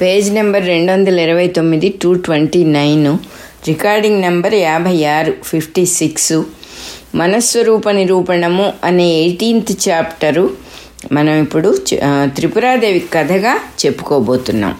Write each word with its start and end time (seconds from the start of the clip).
Page 0.00 0.28
number 0.32 0.64
రెండు 0.66 0.92
వందల 0.92 1.18
ఇరవై 1.20 1.46
తొమ్మిది 1.56 1.88
two 2.02 2.14
twenty 2.14 2.64
nine. 2.76 3.10
Recording 3.68 4.20
number 4.20 4.54
యాభై 4.54 5.04
ఆరు 5.04 5.32
ఫిఫ్టీ 5.44 5.84
సిక్స్. 5.98 6.34
మనస్వరూప 7.14 7.88
నిరూపణము 7.90 8.72
అనే 8.84 9.06
ఎయిటీన్త్ 9.20 9.72
చాప్టరు 9.88 10.44
మనం 11.12 11.34
ఇప్పుడు 11.42 11.70
త్రిపురాదేవి 12.36 13.02
కథగా 13.14 13.54
చెప్పుకోబోతున్నాం. 13.82 14.74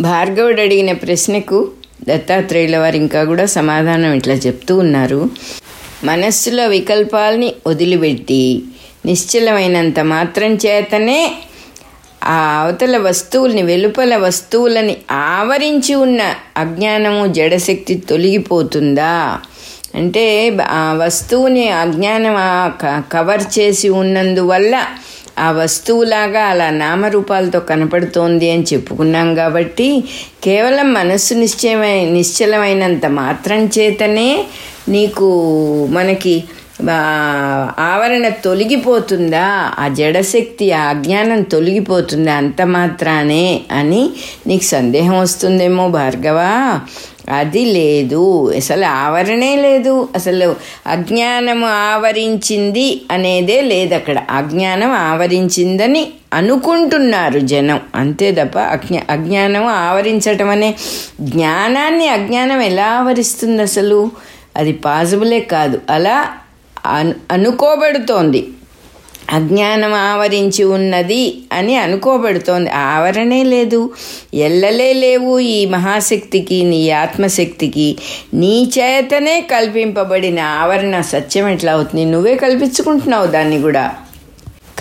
భార్గవుడు 0.00 0.60
అడిగిన 0.60 0.92
ప్రశ్నకు 1.04 1.70
దత్తాత్రేయుల 2.08 2.76
వారు 2.76 2.96
ఇంకా 2.96 3.24
కూడా 3.24 3.46
సమాధానం 3.58 4.12
ఇట్లా 4.12 4.34
చెప్తూ 4.34 4.72
ఉన్నారు. 4.78 5.30
మనస్సులో 6.04 6.66
వికల్పాల్ని 6.66 7.52
వదిలిపెట్టి 7.66 8.42
నిశ్చలమైనంత 9.06 10.00
మాత్రం 10.14 10.52
చేతనే 10.64 11.20
ఆ 12.24 12.62
అవతల 12.62 12.96
వస్తువుల్ని 12.96 13.62
వెలుపల 13.62 14.16
వస్తువులని 14.16 14.96
ఆవరించి 15.10 15.94
ఉన్న 15.94 16.34
అజ్ఞానము 16.56 17.26
జడశక్తి 17.26 17.94
తొలగిపోతుందా? 17.94 19.40
అంటే 19.94 20.56
ఆ 20.60 20.92
వస్తువుని 20.92 21.68
అజ్ఞానం 21.68 22.36
కవర్ 23.12 23.42
చేసి 23.58 23.88
ఉన్నందువల్ల 23.88 24.86
ఆ 25.38 25.50
వస్తువులాగా 25.50 26.42
అలా 26.44 26.70
నామరూపాలతో 26.70 27.60
కనపడుతోంది 27.60 28.50
అని 28.50 28.62
చెప్పుకున్నాం 28.62 29.34
కాబట్టి 29.34 30.04
కేవలం 30.44 30.92
మనస్సు 30.94 31.34
నిశ్చయమై 31.34 32.04
నిశ్చలమైనంత 32.04 33.06
మాత్రం 33.06 33.64
చేతనే 33.64 34.46
నీకు 34.88 35.28
మనకి 35.90 36.44
ఆవరణ 37.78 38.28
తొలగిపోతుందా? 38.28 39.74
ఆ 39.78 39.88
జడశక్తి 39.88 40.72
ఆ 40.72 40.82
అజ్ఞానం 40.82 41.42
తొలగిపోతుందా? 41.42 42.34
అంత 42.34 42.62
మాత్రానే 42.62 43.60
అని 43.72 44.10
నీకు 44.46 44.62
సందేహం 44.62 45.18
వస్తుందేమో 45.20 45.88
భార్గవా. 45.88 46.80
అది 47.36 47.64
లేదు. 47.64 48.52
అసలు 48.56 48.84
ఆవరణే 48.84 49.56
లేదు. 49.56 50.08
అసలు 50.14 50.56
అజ్ఞానము 50.86 51.66
ఆవరించింది 51.66 53.02
అనేదే 53.10 53.60
లేదు 53.60 53.94
అక్కడ. 53.94 54.18
అజ్ఞానం 54.30 54.90
ఆవరించిందని 54.90 56.08
అనుకుంటున్నారు 56.32 57.38
జనం. 57.38 57.80
అంతే 57.94 58.32
తప్ప 58.32 58.58
అజ్ఞా 58.58 59.00
అజ్ఞానం 59.10 59.66
ఆవరించటం 59.66 60.48
అనే 60.48 60.74
జ్ఞానాన్ని 61.20 62.08
అజ్ఞానం 62.08 62.60
ఎలా 62.60 62.86
ఆవరిస్తుంది 62.86 63.62
అసలు? 63.62 64.10
అది 64.56 64.72
పాసిబులే 64.72 65.40
కాదు. 65.40 65.80
అలా 65.90 66.24
అనుకోబడుతోంది. 67.30 68.48
అజ్ఞానం 69.30 69.94
ఆవరించి 69.94 70.64
ఉన్నది 70.64 71.42
అని 71.52 71.76
అనుకోబడుతోంది. 71.76 72.70
ఆవరణే 72.70 73.42
లేదు. 73.42 73.90
ఎల్లలే 74.34 74.92
లేవు 74.92 75.38
ఈ 75.38 75.66
మహాశక్తికి 75.66 76.62
నీ 76.64 76.90
ఆత్మశక్తికి. 76.90 77.98
నీ 78.34 78.70
చేతనే 78.78 79.40
కల్పింపబడిన 79.40 80.40
ఆవరణ 80.40 81.00
సత్యం 81.00 81.48
ఎట్లా 81.48 81.72
అవుతుంది? 81.72 82.04
నువ్వే 82.04 82.34
కల్పించుకుంటున్నావు 82.34 83.26
దాన్ని 83.26 83.62
కూడా. 83.62 83.94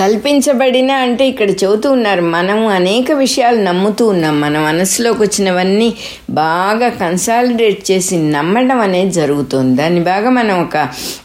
కల్పించబడిన 0.02 0.92
అంటే 0.92 1.24
ఇక్కడ 1.28 1.50
చెబుతూ 1.50 1.92
ఉన్నారు 1.92 2.22
మనము 2.22 2.70
అనేక 2.70 3.12
విషయాలు 3.12 3.60
నమ్ముతూ 3.62 4.08
ఉన్నాం. 4.08 4.42
మన 4.42 4.60
మనసులోకి 4.60 5.22
వచ్చినవన్నీ 5.22 5.94
బాగా 6.30 6.90
కన్సాలిడేట్ 6.90 7.92
చేసి 7.92 8.16
నమ్మడం 8.18 8.80
అనేది 8.80 9.12
జరుగుతుంది. 9.12 9.78
దాన్ని 9.82 10.00
బాగా 10.00 10.30
మనం 10.30 10.62
ఒక 10.62 10.78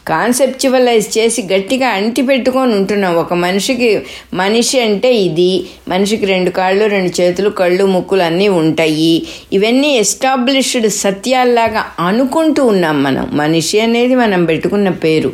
కాన్సెప్చువలైజ్ 0.08 1.18
చేసి 1.18 1.42
గట్టిగా 1.42 1.88
అంటి 1.88 2.22
పెట్టుకొని 2.22 2.72
ఉంటున్నాం. 2.72 3.16
ఒక 3.16 3.34
మనిషికి 3.34 4.02
మనిషి 4.34 4.80
అంటే 4.80 5.14
ఇది 5.14 5.50
మనిషికి 5.88 6.26
రెండు 6.26 6.50
కాళ్ళు 6.50 6.84
రెండు 6.86 7.20
చేతులు 7.20 7.50
కళ్ళు 7.50 7.86
ముక్కులు 7.86 8.22
అన్నీ 8.22 8.48
ఉంటాయి. 8.48 9.22
ఇవన్నీ 9.52 9.90
ఎస్టాబ్లిష్డ్ 9.96 10.88
సత్యాల్లాగా 10.90 11.84
అనుకుంటూ 12.00 12.64
ఉన్నాం 12.66 13.02
మనం. 13.02 13.30
మనిషి 13.32 13.80
అనేది 13.80 14.14
మనం 14.14 14.44
పెట్టుకున్న 14.44 14.88
పేరు. 14.88 15.32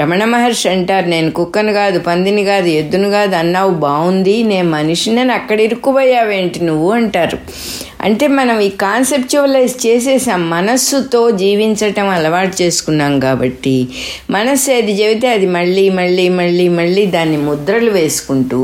రమణ 0.00 0.24
మహర్షి 0.24 0.68
అంటారు 0.68 1.06
నేను 1.06 1.30
కుక్కను 1.30 1.72
కాదు 1.72 1.98
పందిని 1.98 2.44
కాదు 2.44 2.70
ఎద్దును 2.84 3.10
కాదు 3.10 3.34
అన్నావు 3.34 3.70
బాగుంది 3.86 4.42
నేను 4.42 4.68
మనిషిని 4.70 5.32
అక్కడ 5.32 5.58
ఇరుక్కుపోయావేంటి 5.60 6.60
నువ్వు 6.64 6.90
అంటారు. 6.90 7.38
అంటే 8.00 8.26
మనం 8.28 8.56
ఈ 8.60 8.68
కాన్సెప్చువలైజ్ 8.80 9.74
చేసేసాం 9.86 10.50
మనస్సుతో 10.50 11.30
జీవించటం 11.42 12.08
అలవాటు 12.08 12.62
చేసుకున్నాం 12.62 13.20
కాబట్టి 13.20 13.74
మనస్సు 14.30 14.70
ఏది 14.70 14.92
చెబితే 14.92 15.28
అది 15.28 15.46
మళ్ళీ 15.46 15.90
మళ్ళీ 15.90 16.28
మళ్ళీ 16.28 16.68
మళ్ళీ 16.68 17.06
దాన్ని 17.06 17.36
ముద్రలు 17.36 17.90
వేసుకుంటూ 17.90 18.60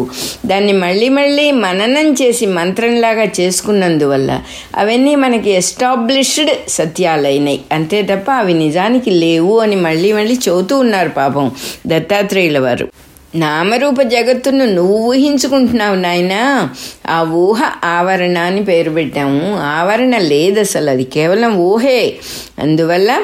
దాన్ని 0.46 0.72
మళ్ళీ 0.72 1.08
మళ్ళీ 1.08 1.50
మననం 1.64 2.12
చేసి 2.12 2.46
మంత్రంలాగా 2.46 3.26
చేసుకున్నందువల్ల 3.40 4.30
అవన్నీ 4.76 5.14
మనకి 5.14 5.50
ఎస్టాబ్లిష్డ్ 5.50 6.54
సత్యాలైనాయి 6.68 7.60
అంతే 7.72 8.00
తప్ప 8.02 8.30
అవి 8.30 8.54
నిజానికి 8.54 9.12
లేవు 9.24 9.58
అని 9.58 9.76
మళ్ళీ 9.76 10.12
మళ్ళీ 10.12 10.38
చెబుతూ 10.48 10.76
ఉన్నారు 10.78 11.08
పాపం 11.08 11.48
దత్తాత్రేయుల 11.86 12.58
వారు. 12.58 12.88
నామరూప 13.34 14.02
జగత్తును 14.02 14.64
నువ్వు 14.64 14.98
ఊహించుకుంటున్నావు 14.98 15.94
నాయనా. 15.94 16.70
ఆ 17.06 17.22
ఊహ 17.22 17.72
ఆవరణ 17.84 18.38
అని 18.38 18.64
పేరు 18.64 18.90
పెట్టాము. 18.90 19.56
ఆవరణ 19.58 20.18
లేదు 20.18 20.60
అసలు 20.60 20.90
అది 20.90 21.04
కేవలం 21.04 21.56
ఊహే. 21.56 22.16
అందువల్ల 22.58 23.22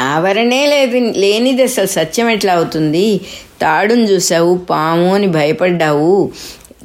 ఆవరణే 0.00 0.66
లేదు 0.66 1.18
లేనిది 1.18 1.62
అసలు 1.62 1.86
సత్యం 1.86 2.30
ఎట్లా 2.30 2.54
అవుతుంది? 2.54 3.20
తాడును 3.62 4.02
చూసావు 4.02 4.58
పాము 4.58 5.14
అని 5.14 5.26
భయపడ్డావు. 5.26 6.32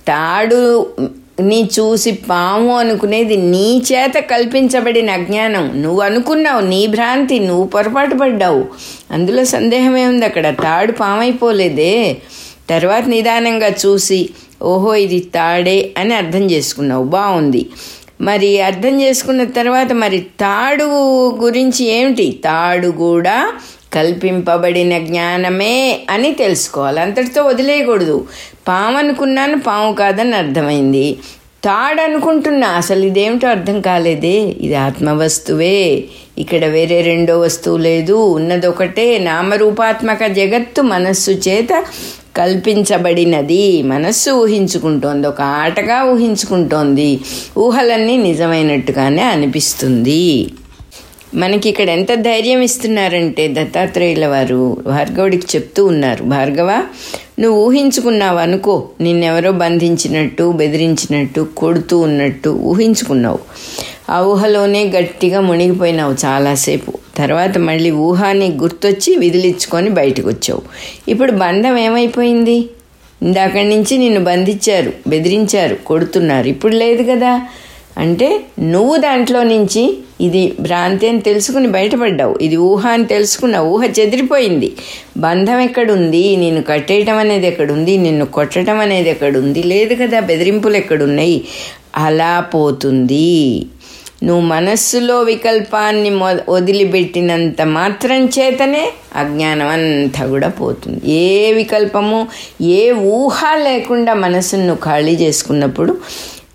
తాడు 0.07 0.89
నీ 1.41 1.69
చూసి 1.79 2.11
పాము 2.11 2.77
అనుకునేది 2.77 3.35
నీ 3.35 3.81
చేత 3.91 4.13
కల్పించబడిన 4.19 5.09
అజ్ఞానం 5.09 5.81
నువ్వు 5.81 6.01
అనుకున్నావు 6.01 6.61
నీ 6.61 6.87
భ్రాంతి 6.87 7.39
నువ్వు 7.39 7.63
పొరపాటు 7.63 8.15
పడ్డావు. 8.15 8.65
అందులో 9.11 9.45
సందేహమే 9.45 10.05
ఉంది 10.05 10.25
అక్కడ. 10.25 10.49
తాడు 10.63 10.91
పామైపోలేదే. 10.91 12.17
తర్వాత 12.69 13.05
నిదానంగా 13.07 13.69
చూసి 13.85 14.29
ఓహో 14.61 14.95
ఇది 14.95 15.19
తాడే 15.19 15.91
అని 15.97 16.13
అర్థం 16.13 16.51
చేసుకున్నావు. 16.51 17.03
బాగుంది 17.03 17.69
మరి 18.21 18.61
అర్థం 18.61 19.01
చేసుకున్న 19.01 19.43
తర్వాత 19.43 19.91
మరి 19.93 20.19
తాడు 20.19 20.83
గురించి 21.29 21.85
ఏమిటి? 21.85 22.41
తాడు 22.43 22.87
కూడా 22.87 23.53
కల్పింపబడిన 23.97 24.97
జ్ఞానమే 24.97 25.99
అని 26.09 26.31
తెలుసుకోవాలి. 26.31 26.99
అంతటితో 26.99 27.43
వదిలేయకూడదు. 27.43 28.25
పాము 28.67 28.97
అనుకున్నాను 28.97 29.59
పాము 29.59 29.93
కాదని 29.93 30.35
అర్థమైంది. 30.35 31.17
తాడు 31.63 32.01
అనుకుంటున్నా 32.01 32.67
అసలు 32.67 33.05
ఇదేమిటో 33.05 33.47
అర్థం 33.47 33.81
కాలేదే. 33.81 34.55
ఇది 34.61 34.75
ఆత్మవస్తువే. 34.75 36.03
ఇక్కడ 36.37 36.65
వేరే 36.65 37.01
రెండో 37.01 37.39
వస్తువు 37.39 37.77
లేదు. 37.77 38.13
ఉన్నదొకటే 38.13 39.17
నామరూపాత్మక 39.17 40.25
జగత్తు 40.25 40.81
మనస్సు 40.81 41.31
చేత 41.31 41.83
కల్పించబడినది. 42.37 43.83
మనస్సు 43.83 44.31
ఊహించుకుంటోంది. 44.31 45.27
ఒక 45.27 45.41
ఆటగా 45.41 46.03
ఊహించుకుంటోంది. 46.03 47.19
ఊహలన్నీ 47.57 48.17
నిజమైనట్టుగానే 48.17 49.23
అనిపిస్తుంది. 49.23 50.47
మనకి 51.35 51.69
ఇక్కడ 51.69 51.89
ఎంత 51.89 52.13
ధైర్యం 52.13 52.61
ఇస్తున్నారంటే 52.61 53.47
దత్తాత్రేయుల 53.47 54.27
వారు 54.27 54.77
భార్గవుడికి 54.87 55.47
చెప్తూ 55.55 55.85
ఉన్నారు 55.85 56.23
భార్గవ 56.23 56.83
నువ్వు 57.39 57.65
ఊహించుకున్నావు 57.65 58.37
అనుకో 58.37 58.89
నిన్నెవరో 59.01 59.51
బంధించినట్టు 59.51 60.51
బెదిరించినట్టు 60.51 61.47
కొడుతూ 61.57 61.99
ఉన్నట్టు 61.99 62.49
ఊహించుకున్నావు. 62.49 63.39
ఆ 64.09 64.21
ఊహలోనే 64.21 64.83
గట్టిగా 64.83 65.41
మునిగిపోయినావు 65.41 66.13
చాలాసేపు. 66.25 66.93
తర్వాత 67.17 67.57
మళ్ళీ 67.57 67.91
ఊహాన్ని 67.91 68.51
గుర్తొచ్చి 68.51 69.15
విదిలించుకొని 69.15 69.89
బయటకు 69.89 70.27
వచ్చావు 70.27 70.61
ఇప్పుడు 71.07 71.31
బంధం 71.31 71.77
ఏమైపోయింది? 71.77 72.69
ఇందాక 73.23 73.57
నుంచి 73.57 73.97
నిన్ను 73.97 74.23
బంధించారు 74.23 74.93
బెదిరించారు 75.07 75.75
కొడుతున్నారు. 75.75 76.47
ఇప్పుడు 76.47 76.75
లేదు 76.75 77.03
కదా. 77.03 77.41
అంటే 77.97 78.45
నువ్వు 78.59 78.97
దాంట్లో 78.97 79.43
నుంచి 79.43 79.97
ఇది 80.21 80.55
భ్రాంతి 80.59 81.07
అని 81.07 81.21
తెలుసుకుని 81.21 81.67
బయటపడ్డావు. 81.67 82.37
ఇది 82.41 82.57
ఊహ 82.57 82.87
అని 82.87 83.05
తెలుసుకున్న 83.05 83.57
ఊహ 83.57 83.85
చెదిరిపోయింది. 83.85 84.75
బంధం 85.17 85.59
ఎక్కడుంది? 85.59 86.35
నేను 86.35 86.61
కట్టేయటం 86.61 87.17
అనేది 87.17 87.47
ఎక్కడుంది? 87.47 87.97
నిన్ను 87.97 88.25
కొట్టడం 88.25 88.79
అనేది 88.79 89.09
ఎక్కడుంది? 89.09 89.63
లేదు 89.63 89.95
కదా 89.95 90.19
బెదిరింపులు 90.19 90.77
ఎక్కడున్నాయి? 90.77 91.43
అలా 91.95 92.39
పోతుంది. 92.39 93.65
నువ్వు 94.23 94.43
మనస్సులో 94.47 95.21
వికల్పాన్ని 95.21 96.09
మొ 96.09 96.29
వదిలిపెట్టినంత 96.49 97.61
మాత్రం 97.61 98.25
చేతనే 98.25 98.89
అజ్ఞానం 99.15 99.67
అంతా 99.67 100.25
కూడా 100.25 100.49
పోతుంది. 100.49 101.11
ఏ 101.11 101.51
వికల్పము 101.51 102.27
ఏ 102.61 102.91
ఊహ 102.91 103.55
లేకుండా 103.55 104.13
మనసును 104.13 104.75
ఖాళీ 104.75 105.15
చేసుకున్నప్పుడు 105.15 105.97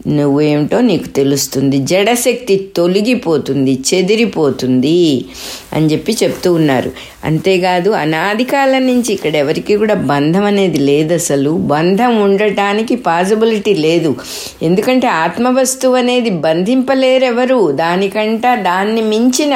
నువ్వేమిటో 0.06 0.81
నీకు 0.81 1.08
తెలుస్తుంది. 1.08 1.78
జడశక్తి 1.78 2.70
తొలగిపోతుంది 2.76 3.78
చెదిరిపోతుంది 3.94 5.25
అని 5.72 5.87
చెప్పి 5.87 6.16
చెప్తూ 6.22 6.54
ఉన్నారు. 6.54 6.93
అంతేకాదు 7.25 7.90
అనాది 7.90 8.44
కాలం 8.44 8.87
నుంచి 8.87 9.12
ఇక్కడ 9.12 9.37
ఎవరికి 9.37 9.76
కూడా 9.76 9.94
బంధం 9.94 10.44
అనేది 10.44 10.78
లేదు 10.78 11.14
అసలు. 11.14 11.50
బంధం 11.50 12.22
ఉండటానికి 12.22 12.96
పాసిబిలిటీ 12.96 13.75
లేదు. 13.75 14.16
ఎందుకంటే 14.62 15.06
ఆత్మవస్తువు 15.06 15.94
అనేది 15.94 16.31
బంధింపలేరెవరు? 16.31 17.72
దానికంట 17.72 18.43
దాన్ని 18.54 19.02
మించిన 19.02 19.54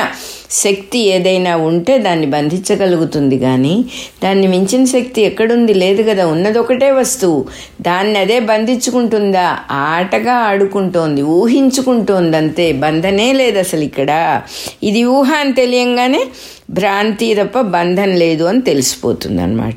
శక్తి 0.51 0.99
ఏదైనా 0.99 1.57
ఉంటే 1.57 1.99
దాన్ని 1.99 2.27
బంధించగలుగుతుంది 2.27 3.39
కానీ 3.39 3.85
దాన్ని 4.23 4.47
మించిన 4.49 4.85
శక్తి 4.85 5.23
ఎక్కడుంది? 5.23 5.75
లేదు 5.75 6.03
కదా 6.03 6.27
ఉన్నది 6.27 6.59
ఒకటే 6.59 6.91
వస్తువు. 6.91 7.47
దాన్ని 7.81 8.19
అదే 8.19 8.41
బంధించుకుంటుందా? 8.41 9.59
ఆటగా 9.71 10.35
ఆడుకుంటోంది 10.35 11.23
ఊహించుకుంటోంది 11.23 12.37
అంతే 12.37 12.73
బంధనే 12.73 13.33
లేదు 13.33 13.59
అసలు 13.59 13.83
ఇక్కడ 13.83 14.43
ఇది 14.83 15.05
ఊహ 15.05 15.31
అని 15.35 15.53
తెలియంగానే 15.53 16.27
భ్రాంతి 16.71 17.35
తప్ప 17.35 17.61
బంధం 17.61 18.15
లేదు 18.17 18.45
అని 18.45 18.63
తెలిసిపోతుంది 18.63 19.43
అనమాట 19.43 19.77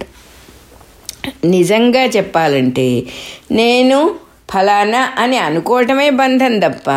నిజంగా 1.45 2.05
చెప్పాలంటే 2.05 3.03
నేను 3.51 4.15
ఫలానా 4.51 5.09
అని 5.17 5.37
అనుకోవటమే 5.37 6.09
బంధం 6.09 6.59
తప్ప 6.59 6.89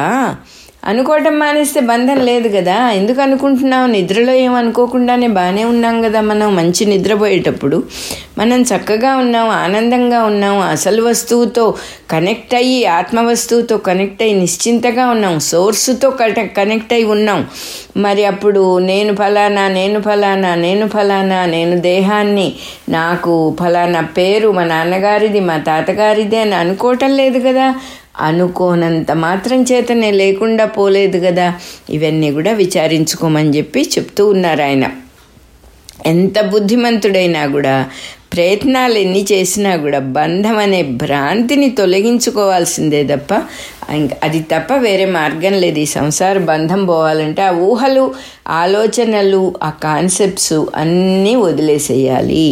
అనుకోవటం 0.84 1.38
మానేస్తే 1.38 1.81
బంధం 1.81 2.17
లేదు 2.17 2.49
కదా. 2.56 2.90
ఎందుకు 2.90 3.20
అనుకుంటున్నాం 3.23 3.93
నిద్రలో 3.93 4.32
ఏమనుకోకుండానే 4.32 5.26
బాగానే 5.26 5.64
ఉన్నాం 5.64 6.02
కదా 6.02 6.20
మనం. 6.20 6.56
మంచి 6.56 6.84
నిద్రపోయేటప్పుడు 6.84 7.82
మనం 8.38 8.62
చక్కగా 8.62 9.17
ఉన్నాం 9.17 9.49
ఆనందంగా 9.49 10.23
ఉన్నాం 10.23 10.61
అసలు 10.61 11.02
వస్తువుతో 11.02 11.75
కనెక్ట్ 12.11 12.55
అయ్యి 12.55 12.84
ఆత్మ 12.84 13.20
వస్తువుతో 13.20 13.76
కనెక్ట్ 13.79 14.23
అయ్యి 14.23 14.40
నిశ్చింతగా 14.40 15.06
ఉన్నాం 15.06 15.40
సోర్సుతో 15.40 16.11
కనెక్ట్ 16.56 16.93
అయి 16.93 17.05
ఉన్నాం. 17.05 17.46
మరి 17.96 18.25
అప్పుడు 18.25 18.79
నేను 18.79 19.14
ఫలానా 19.14 19.69
నేను 19.69 20.00
ఫలానా 20.00 20.55
నేను 20.55 20.88
ఫలానా 20.88 21.46
నేను 21.46 21.81
దేహాన్ని 21.81 22.52
నాకు 22.88 23.56
ఫలానా 23.61 24.00
పేరు 24.00 24.52
మా 24.52 24.64
నాన్నగారిది 24.64 25.40
మా 25.40 25.56
తాతగారిది 25.58 26.37
అని 26.37 26.55
అనుకోవటం 26.55 27.11
లేదు 27.11 27.49
కదా. 27.49 27.75
అనుకోనంత 28.20 29.12
మాత్రం 29.12 29.62
చేతనే 29.62 30.10
లేకుండా 30.10 30.64
పోలేదు 30.64 31.18
కదా. 31.26 31.54
ఇవన్నీ 31.90 32.32
కూడా 32.32 32.52
విచారించుకోమని 32.52 33.56
చెప్పి 33.56 33.82
చెప్తూ 33.82 34.28
ఉన్నారు 34.28 34.62
ఆయన. 34.62 34.90
ఎంత 36.06 36.40
బుద్ధిమంతుడైనా 36.40 37.46
కూడా 37.46 37.90
ప్రయత్నాలు 38.32 38.99
ఎన్ని 38.99 39.26
చేసినా 39.32 39.76
కూడా 39.76 39.99
బంధం 39.99 40.58
అనే 40.58 40.82
భ్రాంతిని 40.82 41.70
తొలగించుకోవాల్సిందే 41.70 43.05
తప్ప 43.05 43.32
అది 44.23 44.40
తప్ప 44.43 44.73
వేరే 44.76 45.05
మార్గం 45.05 45.52
లేదు. 45.52 45.79
ఈ 45.79 45.84
సంసార 45.84 46.38
బంధం 46.38 46.87
పోవాలంటే 46.87 47.43
ఆ 47.43 47.50
ఊహలు 47.50 48.05
ఆలోచనలు 48.49 49.55
ఆ 49.62 49.70
కాన్సెప్ట్స్ 49.70 50.55
అన్నీ 50.76 51.34
వదిలేసేయాలి. 51.37 52.46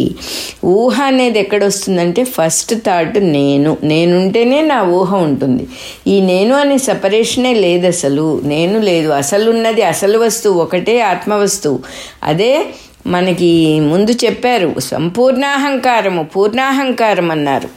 ఊహ 0.65 1.01
అనేది 1.03 1.39
ఎక్కడొస్తుందంటే 1.39 2.23
ఫస్ట్ 2.23 2.73
థాట్ 2.87 3.17
నేను. 3.19 3.77
నేనుంటేనే 3.83 4.61
నా 4.61 4.83
ఊహ 4.83 5.15
ఉంటుంది. 5.15 5.67
ఈ 6.07 6.21
నేను 6.21 6.55
అనే 6.55 6.77
సపరేషనే 6.77 7.53
లేదు 7.53 7.87
అసలు 7.87 8.41
నేను 8.43 8.79
లేదు. 8.79 9.09
అసలు 9.09 9.51
ఉన్నది 9.51 9.83
అసలు 9.83 10.19
వస్తువు 10.19 10.59
ఒకటే 10.59 10.99
ఆత్మ 11.01 11.33
వస్తువు 11.35 11.79
అదే 12.23 12.53
మనకి 13.07 13.79
ముందు 13.79 14.11
చెప్పారు 14.11 14.75
సంపూర్ణాహంకారము 14.79 16.23
పూర్ణాహంకారం 16.23 17.31
అన్నారు. 17.31 17.69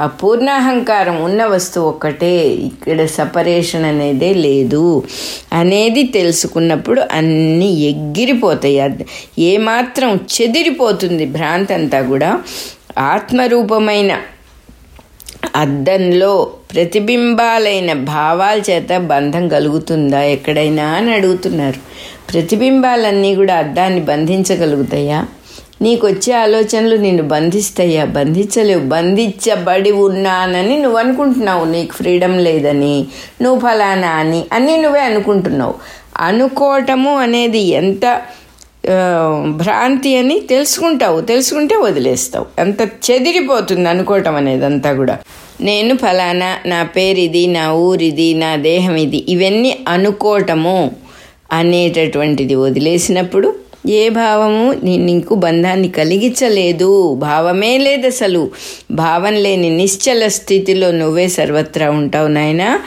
ఆ 0.00 0.06
పూర్ణాహంకారం 0.06 1.22
ఉన్న 1.22 1.44
వస్తువు 1.44 1.88
ఒక్కటే 1.88 2.46
ఇక్కడ 2.46 3.04
సపరేషన్ 3.06 3.84
అనేదే 3.84 4.34
లేదు. 4.34 5.02
అనేది 5.52 6.02
తెలుసుకున్నప్పుడు 6.02 7.02
అన్నీ 7.12 7.70
ఎగిరిపోతాయి. 7.74 9.06
ఏమాత్రం 9.38 10.20
చెదిరిపోతుంది 10.40 11.26
భ్రాంతి 11.26 11.74
అంతా 11.74 12.02
కూడా. 12.02 12.42
ఆత్మరూపమైన 12.98 14.18
అద్దంలో 15.56 16.50
ప్రతిబింబాలైన 16.72 17.92
భావాల 17.92 18.62
చేత 18.70 18.96
బంధం 18.96 19.48
కలుగుతుందా? 19.48 20.22
ఎక్కడైనా 20.22 20.84
అని 20.84 21.12
అడుగుతున్నారు. 21.12 21.80
ప్రతిబింబాలన్నీ 22.32 23.34
కూడా 23.34 23.54
అద్దాన్ని 23.54 24.00
బంధించగలుగుతాయా? 24.00 25.20
నీకు 25.82 26.04
వచ్చే 26.06 26.32
ఆలోచనలు 26.32 26.96
నిన్ను 26.96 27.22
బంధిస్తాయా? 27.22 28.04
బంధించలేవు. 28.04 28.82
బంధించబడి 28.88 29.90
ఉన్నానని 29.90 30.76
నువ్వు 30.82 30.98
అనుకుంటున్నావు 30.98 31.64
నీకు 31.64 31.92
ఫ్రీడమ్ 31.92 32.38
లేదని 32.38 33.06
నువ్వు 33.42 33.58
ఫలానా 33.60 34.10
అని 34.22 34.40
అన్నీ 34.52 34.76
నువ్వే 34.76 35.00
అనుకుంటున్నావు. 35.00 35.74
అనుకోవటము 36.18 37.12
అనేది 37.16 37.58
ఎంత 37.58 38.20
భ్రాంతి 39.60 40.16
అని 40.16 40.36
తెలుసుకుంటావు. 40.40 41.20
తెలుసుకుంటే 41.20 41.74
వదిలేస్తావు. 41.76 42.46
అంత 42.58 42.80
చెదిరిపోతుంది 43.06 43.88
అనుకోవటం 43.88 44.34
అనేది 44.36 44.64
అంతా 44.64 44.92
కూడా. 44.92 45.14
నేను 45.60 45.92
ఫలానా 45.96 46.50
నా 46.66 46.82
పేరు 46.82 47.18
ఇది 47.18 47.46
నా 47.46 47.64
ఊరిది 47.72 48.34
నా 48.34 48.56
దేహం 48.56 48.96
ఇది 48.96 49.20
ఇవన్నీ 49.28 49.78
అనుకోవటము 49.88 50.78
అనేటటువంటిది 51.52 52.54
వదిలేసినప్పుడు 52.54 53.54
ఏ 53.88 54.08
భావము 54.08 54.72
నీకు 54.96 55.34
బంధాన్ని 55.34 55.88
కలిగించలేదు. 55.88 57.14
భావమే 57.14 57.78
లేదు 57.78 58.06
అసలు. 58.06 58.50
భావం 58.90 59.34
లేని 59.34 59.70
నిశ్చల 59.70 60.28
స్థితిలో 60.28 60.90
నువ్వే 60.90 61.28
సర్వత్రా 61.28 61.90
ఉంటావు 61.90 62.28
నాయన. 62.28 62.78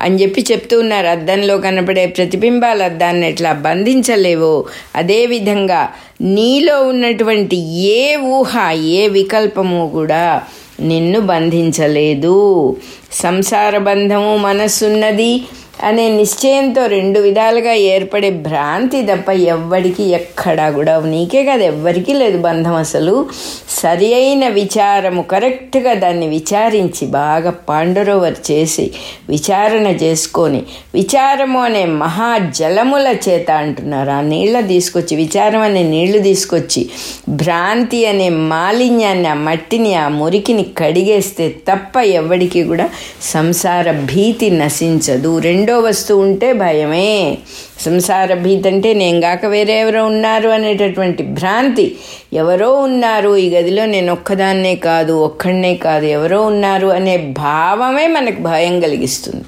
అని 0.00 0.22
చెప్పి 0.22 0.44
చెప్తూ 0.52 0.80
ఉన్నారు. 0.80 1.06
అద్దంలో 1.06 1.58
కనపడే 1.58 2.06
ప్రతిబింబాలు 2.06 2.82
అద్దాన్ని 2.82 3.28
ఎట్లా 3.28 3.52
బంధించలేవో. 3.52 4.64
అదేవిధంగా 4.96 5.88
నీలో 6.20 6.82
ఉన్నటువంటి 6.82 7.56
ఏ 7.78 8.16
ఊహ 8.16 8.70
ఏ 8.70 9.08
వికల్పము 9.08 9.90
కూడా 9.92 10.42
నిన్ను 10.80 11.20
బంధించలేదు. 11.20 12.76
సంసార 13.12 13.78
బంధము 13.78 14.36
మనస్సున్నది 14.36 15.42
అనే 15.84 16.08
నిశ్చయంతో 16.08 16.86
రెండు 16.86 17.20
విధాలుగా 17.20 17.72
ఏర్పడే 17.72 18.30
భ్రాంతి 18.30 19.02
తప్ప 19.02 19.30
ఎవ్వడికి 19.30 20.02
ఎక్కడా 20.02 20.70
కూడా 20.70 21.00
నీకే 21.00 21.44
కదా 21.44 21.64
ఎవ్వరికీ 21.64 22.12
లేదు 22.12 22.38
బంధం 22.38 22.74
అసలు. 22.74 23.26
సరి 23.68 24.14
అయిన 24.14 24.48
విచారము 24.48 25.22
కరెక్ట్గా 25.22 25.94
దాన్ని 25.94 26.26
విచారించి 26.26 27.06
బాగా 27.06 27.50
పాండరోవర్ 27.50 28.50
చేసి 28.50 28.90
విచారణ 29.28 29.86
చేసుకొని 29.86 30.62
విచారము 30.94 31.60
అనే 31.60 31.84
మహాజలముల 31.84 33.16
చేత 33.28 33.50
అంటున్నారు. 33.50 34.10
ఆ 34.10 34.20
నీళ్ళ 34.20 34.60
తీసుకొచ్చి 34.60 35.16
విచారం 35.16 35.60
అనే 35.60 35.82
నీళ్ళు 35.82 36.18
తీసుకొచ్చి 36.18 36.88
భ్రాంతి 37.28 38.06
అనే 38.06 38.28
మాలిన్యాన్ని 38.28 39.28
ఆ 39.28 39.34
మట్టిని 39.34 39.94
ఆ 39.94 40.08
మురికిని 40.08 40.66
కడిగేస్తే 40.78 41.48
తప్ప 41.48 41.96
ఎవ్వడికి 41.98 42.62
కూడా 42.62 42.90
సంసార 43.22 43.90
భీతి 43.90 44.50
నశించదు. 44.50 45.38
రెండు 45.38 45.61
రెండో 45.62 45.80
వస్తువు 45.80 46.22
ఉంటే 46.22 46.52
భయమే. 46.52 47.38
సంసార 47.80 48.34
భీతి 48.34 48.68
అంటే 48.68 48.94
నేను 48.94 49.20
కాక 49.20 49.46
వేరే 49.46 49.80
ఎవరో 49.80 50.04
ఉన్నారు 50.04 50.48
అనేటటువంటి 50.48 51.22
భ్రాంతి. 51.22 51.96
ఎవరో 52.32 52.70
ఉన్నారు 52.72 53.36
ఈ 53.36 53.50
గదిలో 53.50 53.84
నేను 53.86 54.12
ఒక్కదాన్నే 54.12 54.74
కాదు 54.74 55.12
ఒక్కడనే 55.12 55.74
కాదు 55.74 56.04
ఎవరో 56.04 56.42
ఉన్నారు 56.42 56.86
అనే 56.86 57.16
భావమే 57.16 58.06
మనకు 58.06 58.40
భయం 58.40 58.80
కలిగిస్తుంది. 58.80 59.44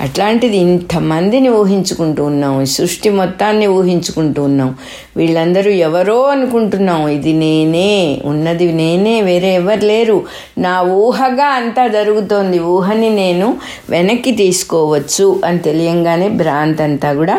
అట్లాంటిది 0.00 0.56
ఇంతమందిని 0.56 1.48
ఊహించుకుంటూ 1.48 2.24
ఉన్నాం 2.24 2.64
సృష్టి 2.66 3.10
మొత్తాన్ని 3.10 3.66
ఊహించుకుంటూ 3.66 4.42
ఉన్నాం. 4.42 4.74
వీళ్ళందరూ 5.20 5.70
ఎవరో 5.70 6.16
అనుకుంటున్నాం 6.26 7.08
ఇది 7.08 7.32
నేనే 7.32 8.20
ఉన్నది 8.24 8.72
నేనే 8.72 9.14
వేరే 9.20 9.50
ఎవరు 9.54 9.84
లేరు. 9.84 10.18
నా 10.58 10.74
ఊహగా 10.82 11.48
అంతా 11.60 11.86
జరుగుతోంది 11.86 12.58
ఊహని 12.58 13.10
నేను 13.10 13.48
వెనక్కి 13.90 14.32
తీసుకోవచ్చు 14.32 15.26
అని 15.44 15.58
తెలియంగానే 15.58 16.28
భ్రాంతి 16.28 16.82
అంతా 16.82 17.12
కూడా 17.12 17.36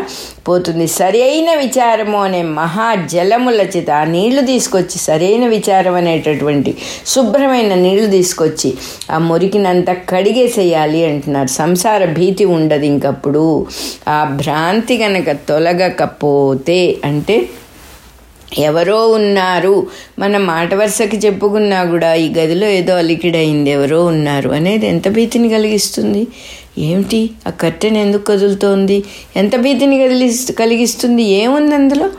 పోతుంది. 0.48 0.88
సరైన 0.88 1.50
విచారము 1.60 2.20
అనే 2.24 2.42
మహా 2.42 2.88
జలముల 3.14 3.62
చేత 3.62 3.90
ఆ 3.92 4.04
నీళ్ళు 4.04 4.42
తీసుకొచ్చి 4.42 4.98
సరైన 4.98 5.48
విచారం 5.48 5.96
అనేటటువంటి 5.96 6.72
శుభ్రమైన 7.06 7.74
నీళ్ళు 7.76 8.08
తీసుకొచ్చి 8.08 8.74
ఆ 9.12 9.18
మురికినంతా 9.18 9.96
కడిగేసేయాలి 10.10 11.06
అంటున్నారు. 11.06 11.48
సంసార 11.48 12.06
భీతి 12.06 12.46
ఉండదు 12.46 12.86
ఇంకప్పుడు. 12.86 13.46
ఆ 14.08 14.20
భ్రాంతి 14.42 14.98
గనక 14.98 15.32
తొలగకపోతే 15.50 16.98
అంటే 17.06 17.38
ఎవరో 18.58 19.08
ఉన్నారు. 19.08 19.88
మన 20.20 20.38
మాట 20.38 20.74
వరుసకి 20.74 21.18
చెప్పుకున్నా 21.18 21.84
కూడా 21.84 22.14
ఈ 22.14 22.30
గదిలో 22.30 22.68
ఏదో 22.68 22.94
అలికిడైంది. 22.94 23.70
ఎవరో 23.70 24.06
ఉన్నారు 24.06 24.50
అనేది 24.50 24.88
ఎంత 24.88 25.10
భీతిని 25.10 25.50
కలిగిస్తుంది? 25.50 26.28
ఏమిటి? 26.78 27.30
ఆ 27.48 27.50
కర్టెన్ 27.50 27.98
ఎందుకు 27.98 28.24
కదులుతోంది? 28.24 29.04
ఎంత 29.36 29.56
భీతిని 29.56 30.00
కదిలి 30.00 30.54
కలిగిస్తుంది? 30.60 31.24
ఏముంది 31.24 31.76
అందులో? 31.76 32.10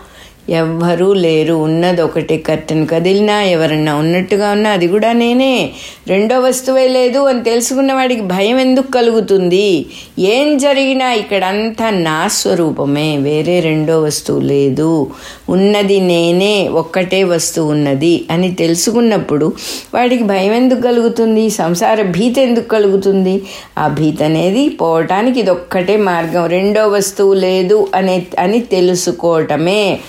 ఎవ్వరూ 0.49 1.13
లేరు. 1.13 1.55
ఉన్నది 1.55 2.03
ఒకటే 2.03 2.39
కర్టెన్. 2.39 2.89
కదిలినా 2.89 3.43
ఎవరన్నా 3.43 3.95
ఉన్నట్టుగా 3.95 4.51
ఉన్నా 4.51 4.71
అది 4.71 4.89
కూడా 4.89 5.13
నేనే. 5.13 5.71
రెండో 6.09 6.41
వస్తువే 6.41 6.89
లేదు 6.89 7.19
అని 7.19 7.43
తెలుసుకున్న 7.43 7.93
వాడికి 7.93 8.21
భయం 8.21 8.59
ఎందుకు 8.61 8.91
కలుగుతుంది? 8.91 9.87
ఏం 10.19 10.59
జరిగినా 10.59 11.13
ఇక్కడంతా 11.13 11.91
నా 11.91 12.29
స్వరూపమే. 12.29 13.17
వేరే 13.17 13.61
రెండో 13.61 14.01
వస్తువు 14.01 14.41
లేదు. 14.41 15.11
ఉన్నది 15.53 16.01
నేనే 16.01 16.69
ఒక్కటే 16.69 17.25
వస్తువు 17.25 17.71
ఉన్నది 17.71 18.25
అని 18.31 18.55
తెలుసుకున్నప్పుడు 18.55 19.53
వాడికి 19.95 20.25
భయం 20.25 20.53
ఎందుకు 20.53 20.81
కలుగుతుంది? 20.81 21.51
సంసార 21.51 22.03
భీతి 22.03 22.41
ఎందుకు 22.41 22.69
కలుగుతుంది? 22.69 23.35
ఆ 23.79 23.89
భీతి 23.89 24.25
అనేది 24.25 24.69
పోవటానికి 24.69 25.41
ఇది 25.41 25.51
ఒక్కటే 25.51 25.97
మార్గం. 25.97 26.47
రెండో 26.47 26.89
వస్తువు 26.89 27.35
లేదు 27.35 27.89
అనే 27.95 28.27
అని 28.39 28.61
తెలుసుకోవటమే. 28.61 30.01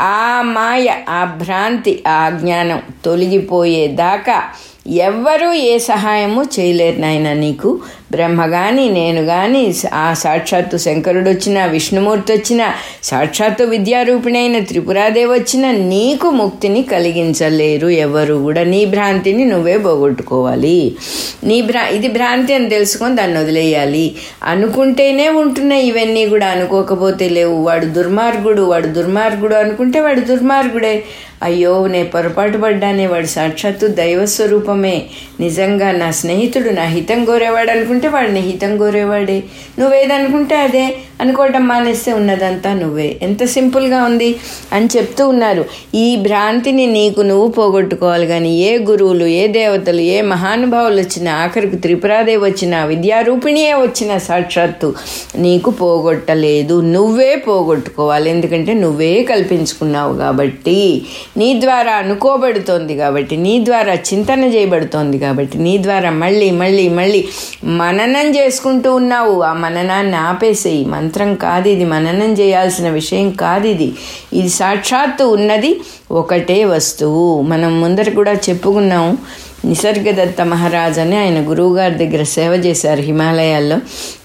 ఆ 0.00 0.42
మాయ 0.46 0.88
ఆ 1.08 1.24
భ్రాంతి 1.24 2.02
ఆ 2.08 2.20
జ్ఞానం 2.40 2.80
తొలగిపోయేదాకా 3.04 4.38
ఎవ్వరూ 4.86 5.52
ఏ 5.52 5.78
సహాయము 5.78 6.40
చేయలేరు 6.56 6.98
నాయన 7.00 7.32
నీకు. 7.32 7.80
బ్రహ్మ 8.14 8.46
కానీ 8.46 8.88
నేను 8.88 9.26
కానీ 9.26 9.74
ఆ 9.94 10.14
సాక్షాత్తు 10.14 10.76
శంకరుడు 10.76 11.30
వచ్చినా 11.30 11.64
విష్ణుమూర్తి 11.64 12.32
వచ్చినా 12.32 12.74
సాక్షాత్తు 13.02 13.64
విద్యారూపిణైన 13.64 14.58
త్రిపురాదేవి 14.58 15.30
వచ్చినా 15.30 15.70
నీకు 15.70 16.30
ముక్తిని 16.30 16.82
కలిగించలేరు 16.82 17.88
ఎవరు 17.88 18.34
కూడా. 18.34 18.62
నీ 18.64 18.84
భ్రాంతిని 18.84 19.44
నువ్వే 19.44 19.76
పోగొట్టుకోవాలి. 19.78 20.96
నీ 21.44 21.62
భ్రా 21.62 21.86
ఇది 21.86 22.08
భ్రాంతి 22.08 22.54
అని 22.54 22.68
తెలుసుకొని 22.68 23.16
దాన్ని 23.16 23.38
వదిలేయాలి. 23.38 24.14
అనుకుంటేనే 24.42 25.28
ఉంటున్నాయి 25.28 25.86
ఇవన్నీ 25.86 26.26
కూడా. 26.26 26.46
అనుకోకపోతే 26.46 27.28
లేవు. 27.28 27.62
వాడు 27.64 27.86
దుర్మార్గుడు 27.86 28.62
వాడు 28.62 28.86
దుర్మార్గుడు 28.86 29.54
అనుకుంటే 29.54 30.00
వాడు 30.00 30.20
దుర్మార్గుడే. 30.20 31.04
అయ్యో 31.42 31.86
నే 31.86 32.02
పొరపాటు 32.02 32.58
పడ్డానే. 32.58 33.06
వాడు 33.06 33.26
సాక్షాత్తు 33.26 33.86
దైవస్వరూపమే. 33.86 35.02
నిజంగా 35.40 35.92
నా 35.92 36.10
స్నేహితుడు 36.10 36.70
నా 36.70 36.82
హితం 36.82 37.24
కోరేవాడు 37.24 37.70
అనుకుంటే 37.70 38.03
వాడిని 38.06 38.40
హితం 38.40 38.78
కోరేవాడే 38.78 39.42
నువ్వేదనుకుంటే 39.78 40.56
అదే. 40.56 40.96
అనుకోవటం 41.20 41.68
మానేస్తే 41.68 42.12
ఉన్నదంతా 42.12 42.72
నువ్వే. 42.74 43.16
ఎంత 43.22 43.44
సింపుల్గా 43.44 44.04
ఉంది 44.04 44.36
అని 44.72 44.88
చెప్తూ 44.96 45.28
ఉన్నారు. 45.28 45.64
ఈ 45.94 46.16
భ్రాంతిని 46.16 46.86
నీకు 46.86 47.20
నువ్వు 47.20 47.48
పోగొట్టుకోవాలి 47.48 48.26
కానీ 48.26 48.58
ఏ 48.58 48.78
గురువులు 48.78 49.24
ఏ 49.24 49.46
దేవతలు 49.46 50.00
ఏ 50.00 50.20
మహానుభావులు 50.20 51.00
వచ్చినా 51.00 51.32
ఆఖరికి 51.34 51.76
త్రిపురాదేవి 51.76 52.42
వచ్చినా 52.44 52.84
విద్యారూపిణియే 52.84 53.74
వచ్చిన 53.74 54.18
సాక్షాత్తు 54.18 54.94
నీకు 55.38 55.70
పోగొట్టలేదు. 55.70 56.80
నువ్వే 56.80 57.36
పోగొట్టుకోవాలి. 57.36 58.30
ఎందుకంటే 58.30 58.74
నువ్వే 58.74 59.22
కల్పించుకున్నావు 59.22 60.14
కాబట్టి. 60.14 61.02
నీ 61.36 61.60
ద్వారా 61.60 61.92
అనుకోబడుతోంది 61.92 62.96
కాబట్టి 62.96 63.36
నీ 63.36 63.64
ద్వారా 63.64 63.94
చింతన 63.94 64.44
చేయబడుతోంది 64.44 65.18
కాబట్టి 65.18 65.58
నీ 65.58 65.78
ద్వారా 65.78 66.10
మళ్ళీ 66.10 66.50
మళ్ళీ 66.50 66.88
మళ్ళీ 66.88 67.28
మననం 67.64 68.36
చేసుకుంటూ 68.36 68.94
ఉన్నావు. 68.94 69.42
ఆ 69.42 69.52
మననాన్ని 69.52 70.16
ఆపేసేయి. 70.16 70.84
మంత్రం 71.04 71.34
కాదు 71.34 71.68
ఇది 71.68 71.84
మననం 71.84 72.32
చేయాల్సిన 72.32 72.88
విషయం 72.88 73.30
కాదు 73.30 73.66
ఇది. 73.66 73.92
ఇది 74.32 74.48
సాక్షాత్తు 74.48 75.24
ఉన్నది 75.24 75.80
ఒకటే 76.10 76.64
వస్తువు. 76.64 77.42
మనం 77.42 77.80
ముందర 77.80 78.10
కూడా 78.10 78.32
చెప్పుకున్నాము 78.32 79.18
నిసర్గదత్త 79.64 80.40
మహారాజ్ 80.42 80.98
అని 80.98 81.16
ఆయన 81.18 81.50
గురువుగారి 81.50 81.94
దగ్గర 81.94 82.22
సేవ 82.22 82.52
చేశారు 82.52 83.00
హిమాలయాల్లో. 83.00 83.78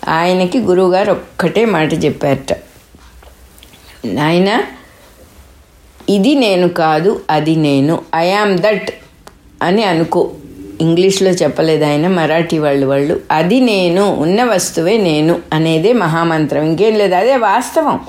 ఆయనకి 0.08 0.60
గురువుగారు 0.60 1.12
ఒక్కటే 1.12 1.66
మాట 1.66 1.94
చెప్పారట. 1.94 2.54
నాయన 4.06 4.64
ఇది 6.10 6.36
నేను 6.36 6.68
కాదు 6.68 7.22
అది 7.30 7.56
నేను. 7.56 8.02
ఐ 8.16 8.32
ఆమ్ 8.32 8.58
దట్ 8.58 8.90
అని 9.64 9.84
అనుకో. 9.84 10.32
ఇంగ్లీష్లో 10.82 11.30
చెప్పలేదు 11.30 11.86
ఆయన 11.86 12.08
మరాఠీ 12.08 12.58
వాళ్ళు 12.58 12.88
వాళ్ళు. 12.88 13.20
అది 13.32 13.60
నేను 13.60 14.16
ఉన్న 14.16 14.44
వస్తువే 14.44 14.98
నేను 14.98 15.40
అనేదే 15.54 15.94
మహామంత్రం. 15.94 16.64
ఇంకేం 16.64 16.96
లేదు 16.96 17.16
అదే 17.16 17.36
వాస్తవం. 17.36 18.00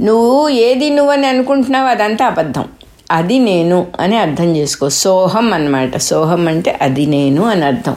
నువ్వు 0.00 0.48
ఏది 0.48 0.90
నువ్వని 0.90 1.26
అనుకుంటున్నావు 1.26 1.88
అదంతా 1.88 2.26
అబద్ధం. 2.26 2.64
అది 3.10 3.38
నేను 3.38 3.86
అని 4.00 4.16
అర్థం 4.16 4.56
చేసుకో. 4.56 4.88
సోహం 4.88 5.52
అన్నమాట. 5.52 5.96
సోహం 5.96 6.48
అంటే 6.48 6.78
అది 6.82 7.06
నేను 7.06 7.44
అని 7.44 7.64
అర్థం. 7.64 7.96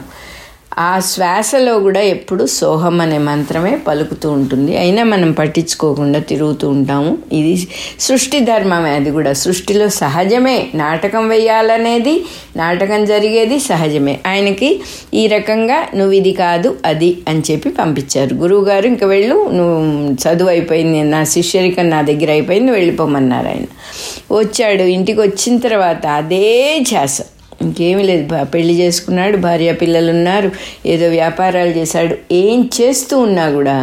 ఆ 0.78 1.00
శ్వాసలో 1.00 1.78
కూడా 1.78 2.00
ఎప్పుడు 2.00 2.46
సోహం 2.46 3.00
అనే 3.00 3.18
మంత్రమే 3.18 3.76
పలుకుతూ 3.76 4.30
ఉంటుంది. 4.30 4.78
అయినా 4.78 5.04
మనం 5.04 5.32
పట్టించుకోకుండా 5.32 6.18
తిరుగుతూ 6.18 6.68
ఉంటాము. 6.68 7.18
ఇది 7.32 7.68
సృష్టి 8.00 8.40
ధర్మమే 8.40 8.90
అది 8.90 9.10
కూడా. 9.10 9.32
సృష్టిలో 9.32 9.88
సహజమే. 9.88 10.66
నాటకం 10.74 11.28
వేయాలనేది 11.28 12.24
నాటకం 12.56 13.04
జరిగేది 13.04 13.60
సహజమే. 13.60 14.20
ఆయనకి 14.26 14.80
ఈ 15.14 15.26
రకంగా 15.26 15.86
నువ్వు 15.94 16.12
ఇది 16.12 16.32
కాదు 16.32 16.76
అది 16.84 17.18
అని 17.28 17.42
చెప్పి 17.50 17.70
పంపించారు. 17.70 18.34
గురువుగారు 18.34 18.86
ఇంక 18.86 19.04
వెళ్ళు 19.04 19.50
నువ్వు 19.50 20.12
చదువు 20.12 20.48
అయిపోయింది 20.48 21.02
నా 21.02 21.24
శిష్యరికం 21.24 21.90
నా 21.90 22.02
దగ్గర 22.02 22.30
అయిపోయింది 22.30 22.72
వెళ్ళిపోమన్నారు 22.72 23.48
ఆయన. 23.48 23.64
వచ్చాడు. 24.32 24.82
ఇంటికి 24.82 25.20
వచ్చిన 25.20 25.58
తర్వాత 25.58 26.06
అదే 26.06 26.84
ఛాస 26.94 27.18
ఇంకేమీ 27.62 28.02
లేదు. 28.02 28.26
బా- 28.26 28.44
పెళ్ళి 28.44 28.74
చేసుకున్నాడు 28.74 29.36
భార్య 29.36 29.72
పిల్లలు 29.72 30.12
ఉన్నారు 30.12 30.50
ఏదో 30.86 31.08
వ్యాపారాలు 31.08 31.70
చేశాడు 31.70 32.14
ఏం 32.32 32.70
చేస్తూ 32.80 33.18
ఉన్నా 33.18 33.50
కూడా 33.50 33.76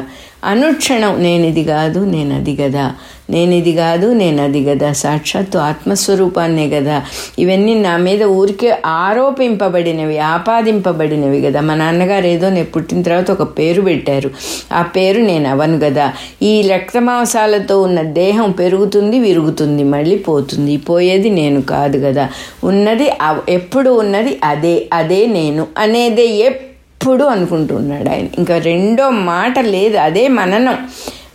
అనుక్షణం 0.43 1.21
నేనిది 1.21 1.63
కాదు 1.63 1.99
నేను 2.05 2.35
అది 2.35 2.55
కదా 2.55 2.95
నేనిది 3.29 3.73
కాదు 3.73 4.13
నేను 4.13 4.43
అది 4.43 4.65
కదా 4.65 4.93
సాక్షాత్తు 4.93 5.57
ఆత్మస్వరూపాన్నే 5.57 6.69
కదా 6.69 7.03
ఇవన్నీ 7.39 7.75
నా 7.75 7.97
మీద 7.97 8.23
ఊరికే 8.23 8.77
ఆరోపింపబడినవి 8.85 10.17
ఆపాదింపబడినవి 10.17 11.41
కదా 11.41 11.61
మా 11.61 11.75
నాన్నగారు 11.75 12.25
ఏదో 12.25 12.49
నేను 12.49 12.65
పుట్టిన 12.65 13.01
తర్వాత 13.01 13.31
ఒక 13.31 13.43
పేరు 13.43 13.81
పెట్టారు. 13.81 14.31
ఆ 14.73 14.81
పేరు 14.81 15.19
నేను 15.19 15.49
అవను 15.49 15.79
కదా 15.79 16.13
ఈ 16.41 16.61
రక్తమాంసాలతో 16.61 17.81
ఉన్న 17.81 18.01
దేహం 18.01 18.51
పెరుగుతుంది 18.51 19.19
విరుగుతుంది 19.19 19.83
మళ్ళీ 19.83 20.17
పోతుంది. 20.17 20.77
పోయేది 20.77 21.29
నేను 21.29 21.61
కాదు 21.61 21.97
కదా 22.05 22.29
ఉన్నది 22.63 23.09
ఎప్పుడు 23.49 23.89
ఉన్నది 23.89 24.39
అదే 24.43 24.87
అదే 24.93 25.25
నేను 25.25 25.67
అనేదే 25.77 26.27
ఎప్పుడు 26.27 26.76
ఎప్పుడు 27.01 27.23
అనుకుంటున్నాడు 27.23 28.09
ఆయన. 28.09 28.27
ఇంకా 28.37 28.57
రెండో 28.57 29.09
మాట 29.09 29.59
లేదు 29.59 29.97
అదే 29.97 30.27
మననం. 30.27 30.77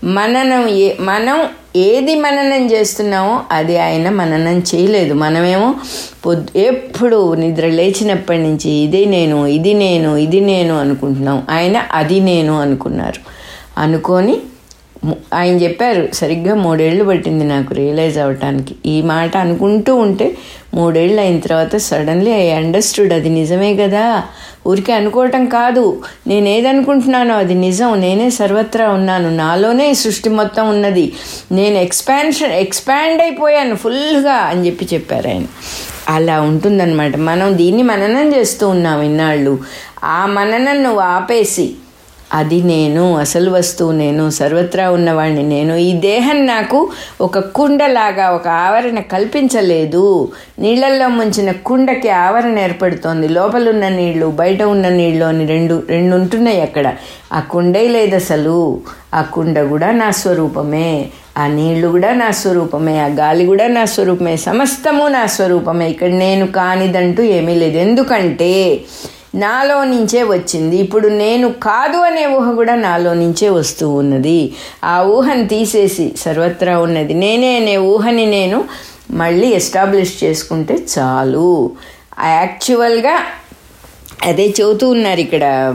మననం 0.04 0.68
ఏ 0.68 0.92
మనం 1.00 1.48
ఏది 1.76 2.14
మననం 2.14 2.70
చేస్తున్నామో 2.70 3.40
అది 3.50 3.78
ఆయన 3.78 4.08
మననం 4.10 4.58
చేయలేదు. 4.58 5.14
మనమేమో 5.14 5.74
పొద్దు 6.26 6.58
ఎప్పుడు 6.58 7.34
నిద్ర 7.34 7.66
లేచినప్పటి 7.66 8.38
నుంచి 8.38 8.70
ఇదే 8.70 9.04
నేను 9.04 9.46
ఇది 9.46 9.74
నేను 9.74 10.16
ఇది 10.16 10.40
నేను 10.40 10.80
అనుకుంటున్నాం. 10.80 11.42
ఆయన 11.50 11.76
అది 11.92 12.20
నేను 12.20 12.60
అనుకున్నారు. 12.60 13.20
అనుకొని 13.80 14.36
ఆయన 15.34 15.54
చెప్పారు 15.56 16.08
సరిగ్గా 16.14 16.54
మూడేళ్ళు 16.54 17.04
పట్టింది 17.04 17.44
నాకు 17.44 17.74
రియలైజ్ 17.74 18.18
అవ్వటానికి. 18.18 18.74
ఈ 18.86 19.02
మాట 19.02 19.36
అనుకుంటూ 19.36 19.94
ఉంటే 19.96 20.36
మూడేళ్ళు 20.74 21.20
అయిన 21.20 21.40
తర్వాత 21.40 21.76
సడన్లీ 21.76 22.30
ఐ 22.30 22.48
అండర్స్టూడ్ 22.50 23.12
అది 23.12 23.28
నిజమే 23.28 23.76
కదా? 23.76 24.22
ఊరికే 24.66 24.92
అనుకోవటం 24.92 25.46
కాదు. 25.46 26.02
నేను 26.26 26.48
ఏదనుకుంటున్నానో 26.48 27.34
అది 27.34 27.54
నిజం. 27.54 28.00
నేనే 28.00 28.30
సర్వత్రా 28.30 28.88
ఉన్నాను. 28.88 29.36
నాలోనే 29.36 29.90
ఈ 29.90 29.94
సృష్టి 29.94 30.28
మొత్తం 30.28 30.68
ఉన్నది. 30.68 31.12
నేను 31.52 31.78
ఎక్స్పాన్షన్ 31.78 32.52
ఎక్స్పాండ్ 32.52 33.22
అయిపోయాను 33.22 33.74
ఫుల్గా 33.74 34.32
అని 34.32 34.66
చెప్పి 34.66 34.88
చెప్పారు 34.94 35.28
ఆయన. 35.28 35.44
అలా 36.08 36.40
ఉంటుందన్నమాట. 36.40 37.16
మనం 37.16 37.58
దీన్ని 37.58 37.82
మననం 37.82 38.36
చేస్తూ 38.36 38.68
ఉన్నాం 38.68 39.02
ఇన్నాళ్ళు. 39.02 39.58
ఆ 40.04 40.26
మననం 40.26 40.82
నువ్వు 40.82 41.00
ఆపేసి 41.00 41.74
అది 42.32 42.62
నేను 42.62 43.16
అసలు 43.16 43.50
వస్తువు 43.50 43.92
నేను 43.92 44.30
సర్వత్రా 44.30 44.90
ఉన్నవాడిని 44.90 45.42
నేను 45.42 45.74
ఈ 45.74 45.92
దేహం 45.92 46.46
నాకు 46.46 46.90
ఒక 47.20 47.38
కుండలాగా 47.38 48.30
ఒక 48.30 48.48
ఆవరణ 48.48 49.00
కల్పించలేదు. 49.00 50.32
నీళ్ళల్లో 50.58 51.08
ముంచిన 51.08 51.52
కుండకి 51.52 52.08
ఆవరణ 52.08 52.58
ఏర్పడుతోంది. 52.58 53.28
లోపలున్న 53.28 53.88
నీళ్ళు 53.88 54.26
బయట 54.26 54.62
ఉన్న 54.62 54.88
నీళ్ళు 54.88 55.24
అని 55.24 55.46
రెండు 55.46 55.82
రెండు 55.88 56.16
ఉంటున్నాయి 56.16 56.62
అక్కడ. 56.62 56.94
ఆ 57.32 57.40
కుండే 57.40 57.88
లేదు 57.88 58.16
అసలు 58.16 58.80
ఆ 59.14 59.22
కుండ 59.22 59.60
కూడా 59.60 59.90
నా 59.90 60.10
స్వరూపమే. 60.10 61.06
ఆ 61.38 61.46
నీళ్ళు 61.46 61.88
కూడా 61.88 62.14
నా 62.14 62.30
స్వరూపమే. 62.30 62.98
ఆ 62.98 63.06
గాలి 63.06 63.46
కూడా 63.46 63.66
నా 63.66 63.84
స్వరూపమే. 63.84 64.36
సమస్తము 64.36 65.08
నా 65.08 65.26
స్వరూపమే. 65.26 65.90
ఇక్కడ 65.90 66.08
నేను 66.08 66.46
కానిదంటూ 66.46 67.22
ఏమీ 67.22 67.54
లేదు. 67.54 67.78
ఎందుకంటే 67.78 68.80
నాలో 69.34 69.84
నుంచే 69.84 70.22
వచ్చింది. 70.22 70.76
ఇప్పుడు 70.76 71.08
నేను 71.08 71.52
కాదు 71.52 71.96
అనే 71.96 72.26
ఊహ 72.26 72.52
కూడా 72.52 72.74
నాలో 72.74 73.14
నుంచే 73.14 73.48
వస్తూ 73.48 73.90
ఉన్నది. 73.90 74.54
ఆ 74.84 75.02
ఊహను 75.02 75.48
తీసేసి 75.48 76.14
సర్వత్రా 76.18 76.78
ఉన్నది. 76.78 77.14
నేనే 77.14 77.56
అనే 77.56 77.76
ఊహని 77.76 78.26
నేను 78.26 78.64
మళ్ళీ 79.10 79.48
ఎస్టాబ్లిష్ 79.48 80.24
చేసుకుంటే 80.24 80.78
చాలు. 80.98 81.70
యాక్చువల్గా 82.24 83.20
అదే 84.24 84.54
చెబుతూ 84.60 84.88
ఉన్నారు 84.88 85.20
ఇక్కడ 85.20 85.74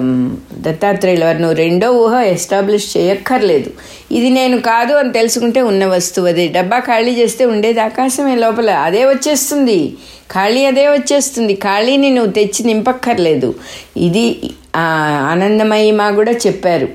దత్తాత్రేయుల 0.53 1.25
వారు 1.25 1.37
నువ్వు 1.37 1.55
రెండో 1.55 1.91
ఊహ 1.91 2.21
ఎస్టాబ్లిష్ 2.21 2.97
చేయక్కర్లేదు. 2.97 3.69
ఇది 4.11 4.29
నేను 4.29 4.61
కాదు 4.61 4.93
అని 4.93 5.13
తెలుసుకుంటే 5.13 5.61
ఉన్న 5.61 5.85
వస్తువు 5.85 6.27
అదే. 6.27 6.47
డబ్బా 6.47 6.79
ఖాళీ 6.79 7.11
చేస్తే 7.11 7.45
ఉండేది 7.45 7.79
ఆకాశమే 7.79 8.35
లోపల. 8.35 8.69
అదే 8.69 9.05
వచ్చేస్తుంది. 9.05 9.93
ఖాళీ 10.31 10.65
అదే 10.65 10.87
వచ్చేస్తుంది. 10.87 11.53
ఖాళీని 11.53 12.09
నువ్వు 12.09 12.31
తెచ్చి 12.31 12.65
నింపక్కర్లేదు. 12.65 13.55
ఇది 13.97 14.41
ఆ, 14.75 14.85
ఆనందమయ్య 15.31 15.91
మా 15.91 16.11
కూడా 16.11 16.31
చెప్పారు. 16.31 16.87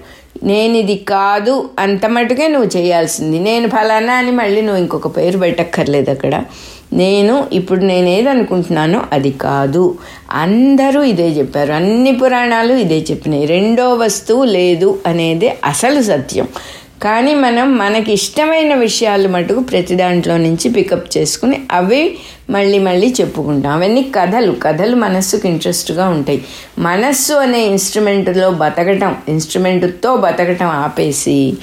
నేను 0.42 0.76
ఇది 0.76 0.96
కాదు 0.96 1.70
అంత 1.78 2.06
మటుకే 2.06 2.48
నువ్వు 2.48 2.78
చేయాల్సింది. 2.78 3.38
నేను 3.38 3.68
ఫలానా 3.68 4.14
అని 4.14 4.30
మళ్ళీ 4.30 4.60
నువ్వు 4.60 4.80
ఇంకొక 4.80 5.16
పేరు 5.16 5.38
పెట్టక్కర్లేదు 5.38 6.10
అక్కడ. 6.10 6.44
నేను 6.92 7.46
ఇప్పుడు 7.52 7.80
నేను 7.80 8.08
ఏదనుకుంటున్నానో 8.08 9.02
అది 9.12 9.30
కాదు. 9.30 9.98
అందరూ 10.30 11.02
ఇదే 11.02 11.28
చెప్పారు. 11.28 11.72
అన్ని 11.72 12.12
పురాణాలు 12.12 12.72
ఇదే 12.72 13.04
చెప్పినాయి. 13.10 13.46
రెండో 13.46 13.94
వస్తువు 13.94 14.44
లేదు 14.44 14.98
అనేది 15.06 15.48
అసలు 15.64 16.02
సత్యం. 16.02 16.48
కానీ 17.02 17.34
మనం 17.34 17.78
మనకి 17.78 18.12
ఇష్టమైన 18.12 18.74
విషయాలు 18.74 19.28
మటుకు 19.28 19.60
ప్రతి 19.60 19.94
దాంట్లో 19.94 20.36
నుంచి 20.36 20.70
పికప్ 20.70 21.18
చేసుకుని 21.18 21.60
అవి 21.72 22.18
మళ్ళీ 22.50 22.78
మళ్ళీ 22.78 23.14
చెప్పుకుంటాం. 23.20 23.72
అవన్నీ 23.72 24.02
కథలు 24.14 24.52
కథలు 24.62 24.96
మనస్సుకు 24.96 25.46
ఇంట్రెస్ట్గా 25.46 26.08
ఉంటాయి. 26.08 26.44
మనస్సు 26.78 27.34
అనే 27.34 27.66
ఇన్స్ట్రుమెంట్లో 27.66 28.50
బతకటం 28.50 29.16
ఇన్స్ట్రుమెంట్తో 29.28 30.16
బతకటం 30.16 30.66
ఆపేసి 30.66 31.54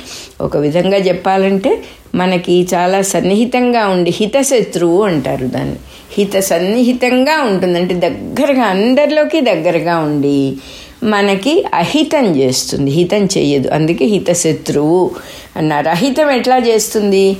ఒక 0.42 0.58
విధంగా 0.58 0.98
చెప్పాలంటే 0.98 1.84
మనకి 2.16 2.68
చాలా 2.74 3.02
సన్నిహితంగా 3.02 3.88
ఉండి 3.88 4.12
హితశత్రువు 4.12 5.04
అంటారు 5.04 5.48
దాన్ని. 5.48 5.76
హిత 6.18 6.40
సన్నిహితంగా 6.40 7.42
ఉంటుందంటే 7.42 7.96
దగ్గరగా 7.96 8.62
అందరిలోకి 8.62 9.42
దగ్గరగా 9.42 9.98
ఉండి 9.98 10.54
మనకి 11.04 11.66
అహితం 11.74 12.36
చేస్తుంది. 12.36 12.92
హితం 12.92 13.26
చెయ్యదు. 13.26 13.68
అందుకే 13.68 14.06
హితశత్రువు 14.06 15.12
అన్నారు. 15.56 15.90
అహితం 15.90 16.30
ఎట్లా 16.30 16.58
చేస్తుంది? 16.58 17.38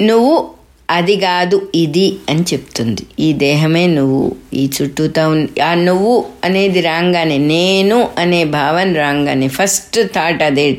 నువ్వు 0.00 0.48
అది 0.90 1.16
కాదు 1.16 1.68
ఇది 1.74 2.16
అని 2.30 2.40
చెప్తుంది. 2.40 3.02
ఈ 3.20 3.32
దేహమే 3.32 3.86
నువ్వు 3.86 4.32
ఈ 4.54 4.70
చుట్టూతా 4.82 5.28
ఉన్ 5.28 5.48
ఆ 5.64 5.74
నువ్వు 5.74 6.24
అనేది 6.44 6.80
రాగానే 6.80 7.38
నేను 7.38 8.08
అనే 8.18 8.44
భావన 8.44 8.92
రాగానే 8.92 9.48
ఫస్ట్ 9.48 10.00
థాట్ 10.14 10.42
అదేట. 10.42 10.78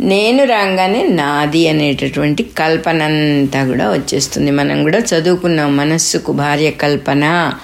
నేను 0.00 0.44
రాగానే 0.44 1.06
నాది 1.06 1.68
అనేటటువంటి 1.68 2.42
కల్పన 2.42 3.02
అంతా 3.02 3.66
కూడా 3.66 3.92
వచ్చేస్తుంది. 3.92 4.50
మనం 4.50 4.82
కూడా 4.82 4.98
చదువుకున్నాం. 4.98 5.76
మనస్సుకు 5.76 6.32
భార్య 6.32 6.70
కల్పన. 6.70 7.54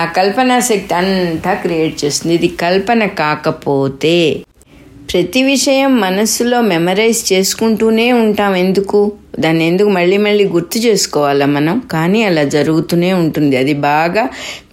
ఆ 0.00 0.04
కల్పనా 0.16 0.60
శక్తి 0.60 0.94
అంతా 0.94 1.54
క్రియేట్ 1.62 2.04
చేస్తుంది. 2.04 2.34
ఇది 2.34 2.48
కల్పన 2.62 3.06
కాకపోతే 3.22 4.16
ప్రతి 5.10 5.42
విషయం 5.42 6.00
మనస్సులో 6.00 6.60
మెమరైజ్ 6.72 7.32
చేసుకుంటూనే 7.32 8.12
ఉంటాం. 8.22 8.56
ఎందుకు? 8.64 9.00
దాన్ని 9.40 9.64
ఎందుకు 9.66 9.88
మళ్ళీ 9.88 10.16
మళ్ళీ 10.26 10.44
గుర్తు 10.48 10.78
చేసుకోవాలా 10.78 11.46
మనం? 11.46 11.82
కానీ 11.92 12.20
అలా 12.24 12.44
జరుగుతూనే 12.56 13.12
ఉంటుంది. 13.22 13.56
అది 13.56 13.74
బాగా 13.88 14.24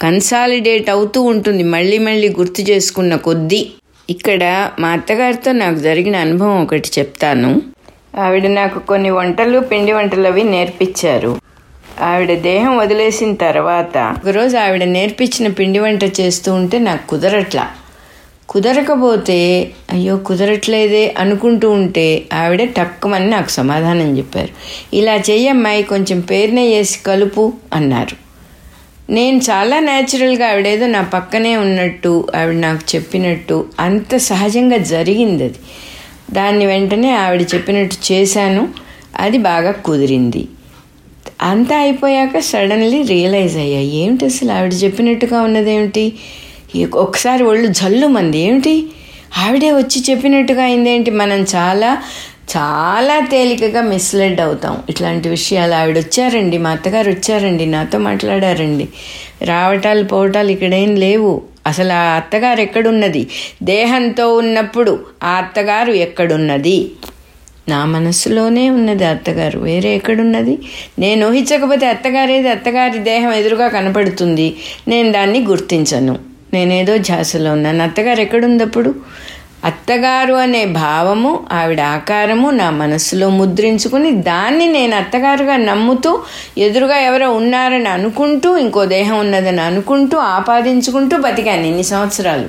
కన్సాలిడేట్ 0.01 0.89
అవుతూ 0.89 1.21
ఉంటుంది. 1.33 1.63
మళ్ళీ 1.75 1.97
మళ్ళీ 1.99 2.29
గుర్తు 2.39 2.61
చేసుకున్న 2.61 3.15
కొద్దీ. 3.27 3.61
ఇక్కడ 4.09 4.43
మా 4.79 4.89
అత్తగారితో 4.89 5.51
నాకు 5.63 5.79
జరిగిన 5.79 6.15
అనుభవం 6.15 6.61
ఒకటి 6.63 6.91
చెప్తాను. 6.99 7.51
ఆవిడ 8.17 8.47
నాకు 8.47 8.79
కొన్ని 8.91 9.09
వంటలు 9.09 9.59
పిండి 9.71 9.91
వంటలు 9.91 10.27
అవి 10.27 10.43
నేర్పించారు. 10.53 11.31
ఆవిడ 12.01 12.39
దేహం 12.39 12.77
వదిలేసిన 12.77 13.35
తర్వాత 13.35 14.15
ఒకరోజు 14.17 14.57
ఆవిడ 14.57 14.83
నేర్పించిన 14.83 15.47
పిండి 15.47 15.79
వంట 15.79 16.03
చేస్తూ 16.03 16.53
ఉంటే 16.53 16.79
నాకు 16.79 17.07
కుదరట్లా. 17.07 17.67
కుదరకపోతే 18.49 19.71
అయ్యో 19.91 20.17
కుదరట్లేదే 20.17 21.15
అనుకుంటూ 21.17 21.71
ఉంటే 21.71 22.23
ఆవిడ 22.33 22.63
టక్కుమని 22.63 23.29
నాకు 23.29 23.49
సమాధానం 23.49 24.17
చెప్పారు. 24.17 24.49
ఇలా 24.95 25.15
చెయ్యమ్మాయి 25.15 25.83
కొంచెం 25.83 26.19
పేరునే 26.19 26.67
వేసి 26.67 26.99
కలుపు 26.99 27.53
అన్నారు. 27.73 28.27
నేను 29.11 29.37
చాలా 29.37 29.79
న్యాచురల్గా 29.79 30.47
ఆవిడేదో 30.47 30.87
నా 30.87 31.01
పక్కనే 31.01 31.57
ఉన్నట్టు 31.57 32.27
ఆవిడ 32.35 32.55
నాకు 32.55 32.95
చెప్పినట్టు 32.95 33.65
అంత 33.79 34.17
సహజంగా 34.17 34.77
జరిగింది 34.77 35.43
అది. 35.43 35.55
దాన్ని 36.33 36.65
వెంటనే 36.65 37.15
ఆవిడ 37.15 37.41
చెప్పినట్టు 37.41 38.13
చేశాను. 38.13 38.69
అది 39.19 39.37
బాగా 39.37 39.71
కుదిరింది. 39.71 40.47
అంతా 41.41 41.77
అయిపోయాక 41.77 42.39
సడన్లీ 42.39 43.01
రియలైజ్ 43.03 43.57
అయ్యా 43.57 43.79
ఏమిటి 43.79 44.25
అసలు 44.25 44.51
ఆవిడ 44.51 44.73
చెప్పినట్టుగా 44.73 45.41
ఉన్నదేమిటి? 45.41 46.13
ఒకసారి 46.93 47.43
ఒళ్ళు 47.43 47.67
జల్లు 47.67 48.07
మంది 48.07 48.37
ఏమిటి? 48.37 48.85
ఆవిడే 49.37 49.71
వచ్చి 49.71 50.03
చెప్పినట్టుగా 50.09 50.63
అయిందేంటి? 50.63 51.11
మనం 51.11 51.45
చాలా 51.55 51.97
చాలా 52.57 53.19
తేలికగా 53.19 53.81
మిస్లెడ్ 53.81 54.39
అవుతాం. 54.39 54.83
ఇట్లాంటి 54.89 55.29
విషయాలు 55.29 55.73
ఆవిడ 55.73 55.97
వచ్చారండి 55.97 56.57
మా 56.57 56.69
అత్తగారు 56.69 57.09
వచ్చారండి 57.09 57.65
నాతో 57.65 57.97
మాట్లాడారండి. 57.97 58.87
రావటాలు 59.41 60.03
పోవటాలు 60.03 60.51
ఇక్కడేం 60.51 60.95
లేవు. 60.95 61.41
అసలు 61.67 61.93
ఆ 61.93 62.15
అత్తగారు 62.15 62.61
ఎక్కడున్నది? 62.61 63.27
దేహంతో 63.63 64.35
ఉన్నప్పుడు 64.35 64.99
ఆ 65.23 65.29
అత్తగారు 65.29 65.91
ఎక్కడున్నది? 65.91 66.91
నా 67.69 67.85
మనస్సులోనే 67.85 68.69
ఉన్నది 68.69 69.05
అత్తగారు. 69.05 69.59
వేరే 69.59 69.95
ఎక్కడున్నది? 69.95 70.59
నేను 70.99 71.29
ఊహించకపోతే 71.29 71.85
అత్తగారేది 71.87 72.49
అత్తగారి 72.49 72.99
దేహం 72.99 73.33
ఎదురుగా 73.33 73.67
కనపడుతుంది. 73.67 74.55
నేను 74.87 75.11
దాన్ని 75.11 75.43
గుర్తించను. 75.43 76.19
నేనేదో 76.53 76.97
ఝాసలో 76.97 77.51
ఉన్నాను. 77.51 77.83
అత్తగారు 77.83 78.21
ఎక్కడుందప్పుడు? 78.21 78.95
అత్తగారు 79.65 80.33
అనే 80.33 80.65
భావము 80.65 81.43
ఆవిడ 81.51 81.81
ఆకారము 81.81 82.49
నా 82.49 82.69
మనస్సులో 82.69 83.29
ముద్రించుకుని 83.29 84.11
దాన్ని 84.11 84.65
నేను 84.65 84.95
అత్తగారుగా 84.95 85.57
నమ్ముతూ 85.57 86.21
ఎదురుగా 86.57 86.97
ఎవరో 86.97 87.31
ఉన్నారని 87.31 87.89
అనుకుంటూ 87.89 88.57
ఇంకో 88.57 88.85
దేహం 88.85 89.19
ఉన్నదని 89.19 89.61
అనుకుంటూ 89.61 90.17
ఆపాదించుకుంటూ 90.17 91.17
బతికాను 91.17 91.61
ఇన్ని 91.61 91.83
సంవత్సరాలు. 91.83 92.45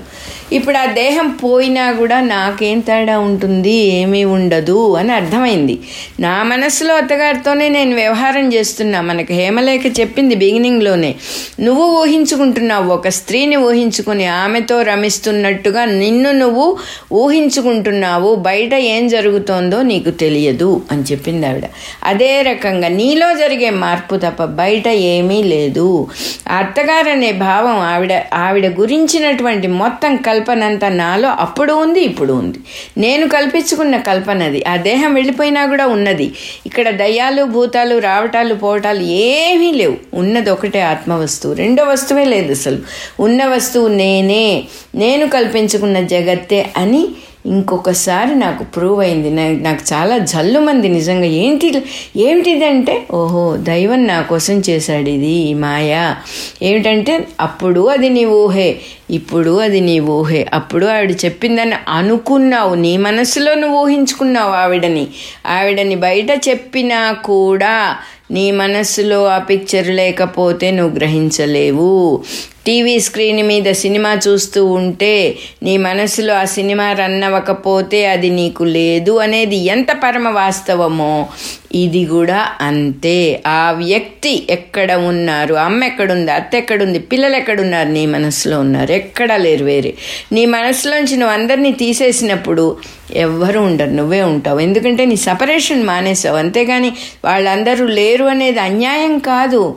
ఇప్పుడు 0.52 0.76
ఆ 0.76 0.86
దేహం 0.86 1.28
పోయినా 1.28 1.92
కూడా 1.92 2.20
నాకేం 2.20 2.80
తేడా 2.80 3.18
ఉంటుంది 3.18 3.70
ఏమీ 3.70 4.24
ఉండదు 4.24 4.94
అని 4.94 5.12
అర్థమైంది. 5.12 5.78
నా 6.20 6.42
మనసులో 6.42 6.94
అత్తగారితోనే 6.94 7.68
నేను 7.68 7.94
వ్యవహారం 7.94 8.52
చేస్తున్నా. 8.52 9.00
మనకి 9.00 9.34
హేమలేఖ 9.34 9.80
చెప్పింది 10.00 10.34
బిగినింగ్లోనే. 10.34 11.14
నువ్వు 11.60 12.00
ఊహించుకుంటున్నావు 12.00 12.90
ఒక 12.92 13.08
స్త్రీని 13.08 13.56
ఊహించుకుని 13.56 14.26
ఆమెతో 14.26 14.82
రమిస్తున్నట్టుగా 14.82 15.84
నిన్ను 15.84 16.32
నువ్వు 16.32 16.76
ఊహించుకుంటున్నావు. 17.12 18.34
బయట 18.34 18.74
ఏం 18.74 19.08
జరుగుతోందో 19.08 19.82
నీకు 19.82 20.10
తెలియదు 20.10 20.82
అని 20.92 21.02
చెప్పింది 21.02 21.46
ఆవిడ. 21.46 21.64
అదే 22.04 22.42
రకంగా 22.42 22.88
నీలో 22.88 23.34
జరిగే 23.34 23.70
మార్పు 23.70 24.16
తప్ప 24.16 24.44
బయట 24.44 24.88
ఏమీ 24.88 25.42
లేదు. 25.42 26.08
ఆ 26.48 26.56
అత్తగారు 26.56 27.08
అనే 27.08 27.32
భావం 27.32 27.78
ఆవిడ 27.78 28.22
ఆవిడ 28.34 28.66
గురించినటువంటి 28.66 29.68
మొత్తం 29.68 30.16
కల్ 30.16 30.37
అంతా 30.40 30.88
నాలో 30.88 31.28
అప్పుడు 31.28 31.72
ఉంది 31.72 32.00
ఇప్పుడు 32.00 32.32
ఉంది. 32.32 32.58
నేను 32.98 33.28
కల్పించుకున్న 33.28 33.96
కల్పనది 33.96 34.64
ఆ 34.68 34.76
దేహం 34.76 35.14
వెళ్ళిపోయినా 35.14 35.66
కూడా 35.66 35.86
ఉన్నది. 35.86 36.32
ఇక్కడ 36.66 36.90
దయ్యాలు 36.90 37.44
భూతాలు 37.44 37.98
రావటాలు 37.98 38.54
పోవటాలు 38.54 39.00
ఏమీ 39.00 39.72
లేవు. 39.72 39.96
ఉన్నది 40.14 40.50
ఒకటే 40.50 40.80
ఆత్మ 40.80 41.14
వస్తువు 41.14 41.54
రెండో 41.54 41.84
వస్తువే 41.84 42.24
లేదు 42.24 42.50
అసలు. 42.50 42.78
ఉన్న 43.20 43.46
వస్తువు 43.46 43.88
నేనే. 43.88 44.64
నేను 44.94 45.28
కల్పించుకున్న 45.28 46.00
జగత్తే 46.00 46.72
అని 46.76 47.08
ఇంకొకసారి 47.46 48.34
నాకు 48.34 48.64
ప్రూవ్ 48.64 49.00
అయింది. 49.00 49.30
నాకు 49.62 49.80
చాలా 49.92 50.18
జల్లుమంది 50.18 50.88
నిజంగా. 50.88 51.24
ఏంటి 51.24 51.82
ఏమిటిదంటే 52.16 53.06
ఓహో 53.12 53.56
దైవం 53.56 54.06
నా 54.06 54.22
కోసం 54.22 54.62
చేశాడు 54.68 55.08
ఇది 55.08 55.26
ఈ 55.26 55.54
మాయ. 55.54 56.14
ఏమిటంటే 56.62 57.28
అప్పుడు 57.40 57.86
అది 57.86 58.08
నీ 58.08 58.24
ఊహే 58.24 58.78
ఇప్పుడు 59.10 59.58
అది 59.58 59.80
నీ 59.80 60.00
ఊహే. 60.00 60.46
అప్పుడు 60.52 60.86
ఆవిడ 60.86 61.10
చెప్పిందని 61.10 61.72
అనుకున్నావు 61.88 62.74
నీ 62.74 62.96
మనసులో 62.96 63.54
నువ్వు 63.54 63.78
ఊహించుకున్నావు 63.78 64.50
ఆవిడని. 64.50 65.06
ఆవిడని 65.46 65.96
బయట 65.96 66.30
చెప్పినా 66.48 67.12
కూడా 67.12 67.96
నీ 68.30 68.50
మనస్సులో 68.50 69.26
ఆ 69.26 69.38
పిక్చర్ 69.38 69.88
లేకపోతే 69.88 70.70
నువ్వు 70.70 70.94
గ్రహించలేవు. 70.94 72.22
టీవీ 72.68 73.00
స్క్రీన్ 73.00 73.46
మీద 73.46 73.72
సినిమా 73.72 74.18
చూస్తూ 74.28 74.66
ఉంటే 74.66 75.38
నీ 75.62 75.76
మనసులో 75.76 76.34
ఆ 76.34 76.44
సినిమా 76.44 76.92
రన్ 76.92 77.22
అవ్వకపోతే 77.22 78.06
అది 78.06 78.30
నీకు 78.30 78.64
లేదు 78.64 79.16
అనేది 79.16 79.56
ఎంత 79.56 79.86
పరమ 80.04 80.28
వాస్తవమో 80.28 81.28
ఇది 81.74 82.04
కూడా 82.04 82.48
అంతే. 82.60 83.42
ఆ 83.46 83.74
వ్యక్తి 83.76 84.46
ఎక్కడ 84.50 84.92
ఉన్నారు? 84.92 85.54
అమ్మ 85.54 85.84
ఎక్కడుంది? 85.84 86.32
అత్త 86.32 86.54
ఎక్కడుంది? 86.54 86.98
పిల్లలు 86.98 87.36
ఎక్కడున్నారు? 87.36 87.88
నీ 87.88 88.06
మనసులో 88.06 88.60
ఉన్నారు. 88.60 88.92
ఎక్కడా 88.92 89.36
లేరు 89.36 89.64
వేరే. 89.64 89.94
నీ 90.32 90.46
మనసులోంచి 90.46 91.16
నువ్వు 91.16 91.34
అందరినీ 91.34 91.72
తీసేసినప్పుడు 91.72 92.76
ఎవ్వరూ 93.14 93.62
ఉండరు. 93.62 93.90
నువ్వే 93.90 94.22
ఉంటావు. 94.22 94.60
ఎందుకంటే 94.60 95.04
నీ 95.04 95.16
సపరేషన్ 95.16 95.82
మానేసావు. 95.82 96.36
అంతేగాని 96.36 96.92
వాళ్ళందరూ 97.24 97.86
లేరు 97.86 98.24
అనేది 98.24 98.60
అన్యాయం 98.60 99.18
కాదు. 99.18 99.76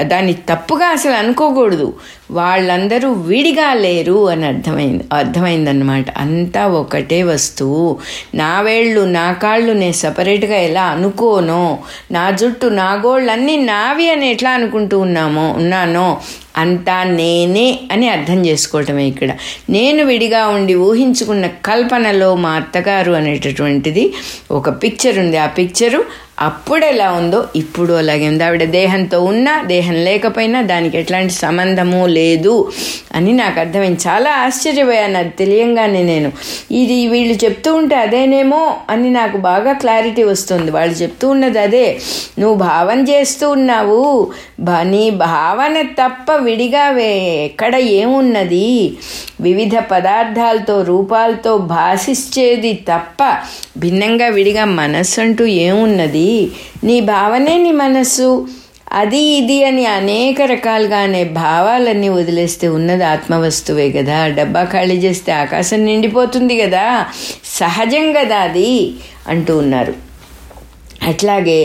దాన్ని 0.00 0.32
తప్పుగా 0.32 0.86
అసలు 0.86 1.12
అనుకో 1.12 1.50
అనుకోకూడదు 1.54 1.88
వాళ్ళందరూ 2.30 3.08
విడిగా 3.28 3.68
లేరు 3.74 4.28
అని 4.28 4.44
అర్థమైంది 4.46 5.04
అర్థమైందన్నమాట. 5.12 6.06
అంతా 6.18 6.62
ఒకటే 6.80 7.22
వస్తువు. 7.22 7.84
నా 8.34 8.52
వేళ్ళు 8.60 9.02
నా 9.18 9.26
కాళ్ళు 9.42 9.72
నేను 9.72 9.98
సపరేట్గా 10.04 10.58
ఎలా 10.68 10.84
అనుకోనో 10.94 11.62
నా 12.10 12.24
జుట్టు 12.30 12.66
నా 12.80 12.88
గోళ్ళన్నీ 13.04 13.56
నావి 13.64 14.06
అని 14.10 14.26
ఎట్లా 14.30 14.50
అనుకుంటూ 14.50 14.98
ఉన్నామో 14.98 15.46
ఉన్నానో 15.56 16.08
అంతా 16.56 16.96
నేనే 17.18 17.68
అని 17.92 18.06
అర్థం 18.08 18.40
చేసుకోవటమే 18.46 19.04
ఇక్కడ. 19.06 19.30
నేను 19.70 20.02
విడిగా 20.04 20.42
ఉండి 20.48 20.74
ఊహించుకున్న 20.88 21.46
కల్పనలో 21.46 22.28
మా 22.34 22.50
అత్తగారు 22.50 23.12
అనేటటువంటిది 23.12 24.04
ఒక 24.50 24.70
పిక్చర్ 24.82 25.18
ఉంది. 25.18 25.36
ఆ 25.36 25.46
పిక్చరు 25.58 26.00
అప్పుడు 26.40 26.84
ఎలా 26.84 27.12
ఉందో 27.12 27.44
ఇప్పుడు 27.56 27.92
అలాగే 27.92 28.28
ఉంది. 28.28 28.44
ఆవిడ 28.44 28.64
దేహంతో 28.64 29.18
ఉన్నా 29.24 29.52
దేహం 29.62 29.94
లేకపోయినా 29.94 30.62
దానికి 30.62 30.98
ఎట్లాంటి 30.98 31.32
సంబంధము 31.32 32.06
లేదు 32.06 32.54
అని 33.14 33.32
నాకు 33.32 33.60
అర్థమైంది. 33.60 34.00
చాలా 34.08 34.30
ఆశ్చర్యపోయాను. 34.44 35.18
అది 35.18 35.28
తెలియంగానే 35.28 36.02
నేను 36.02 36.32
ఇది 36.70 37.06
వీళ్ళు 37.06 37.44
చెప్తూ 37.44 37.74
ఉంటే 37.74 37.96
అదేనేమో 37.96 38.62
అని 38.90 39.10
నాకు 39.10 39.36
బాగా 39.36 39.72
క్లారిటీ 39.72 40.22
వస్తుంది. 40.22 40.70
వాళ్ళు 40.70 40.94
చెప్తూ 40.94 41.28
ఉన్నది 41.28 41.58
అదే. 41.58 41.86
నువ్వు 42.38 42.56
భావన 42.58 43.00
చేస్తూ 43.02 43.50
ఉన్నావు. 43.50 44.32
నీ 44.82 45.10
భావన 45.10 45.82
తప్ప 45.82 46.32
విడిగా 46.32 46.84
ఎక్కడ 47.44 47.74
ఏమున్నది? 47.76 48.96
వివిధ 49.40 49.76
పదార్థాలతో 49.90 50.82
రూపాలతో 50.82 51.56
భాషించేది 51.58 52.72
తప్ప 52.72 53.20
భిన్నంగా 53.78 54.28
విడిగా 54.28 54.64
మనస్సు 54.64 55.20
అంటూ 55.20 55.44
ఏమున్నది? 55.44 56.23
నీ 56.84 56.96
భావనే 57.00 57.56
నీ 57.58 57.72
మనస్సు. 57.84 58.28
అది 58.92 59.20
ఇది 59.38 59.64
అని 59.64 59.84
అనేక 59.86 60.42
రకాలుగానే 60.42 61.22
భావాలన్నీ 61.24 62.08
వదిలేస్తే 62.08 62.66
ఉన్నది 62.68 63.04
ఆత్మవస్తువే 63.04 63.86
కదా 63.90 64.18
డబ్బా 64.28 64.62
ఖాళీ 64.64 64.96
చేస్తే 64.96 65.32
ఆకాశం 65.32 65.80
నిండిపోతుంది 65.84 66.56
కదా 66.60 66.84
సహజం 67.44 68.06
కదా 68.18 68.38
అది 68.48 68.70
అంటూ 69.28 69.54
ఉన్నారు. 69.58 69.94
అట్లాగే 71.02 71.58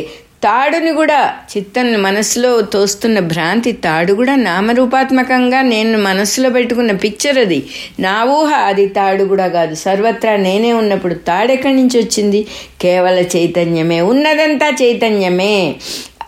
తాడుని 0.43 0.91
కూడా 0.91 1.33
చిత్తం 1.57 2.01
మనసులో 2.01 2.61
తోస్తున్న 2.61 3.19
భ్రాంతి 3.19 3.71
తాడు 3.71 4.13
కూడా 4.13 4.35
నామరూపాత్మకంగా 4.35 5.61
నేను 5.61 5.97
మనసులో 5.97 6.49
పెట్టుకున్న 6.49 6.91
పిక్చర్ 6.91 7.37
అది. 7.37 7.67
నా 7.99 8.23
ఊహ 8.23 8.53
అది 8.53 8.87
తాడు 8.87 9.23
కూడా 9.23 9.47
కాదు. 9.47 9.75
సర్వత్రా 9.75 10.35
నేనే 10.35 10.73
ఉన్నప్పుడు 10.73 11.13
తాడెక్కడి 11.13 11.75
నుంచి 11.75 11.99
వచ్చింది? 11.99 12.47
కేవల 12.81 13.19
చైతన్యమే. 13.35 14.01
ఉన్నదంతా 14.01 14.69
చైతన్యమే. 14.81 15.75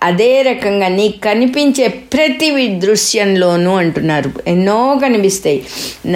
అదే 0.04 0.42
రకంగా 0.42 0.88
నీకు 0.88 1.20
కనిపించే 1.28 1.88
ప్రతి 2.14 2.50
దృశ్యంలోనూ 2.86 3.72
అంటున్నారు. 3.82 4.30
ఎన్నో 4.48 4.78
కనిపిస్తాయి. 5.04 5.60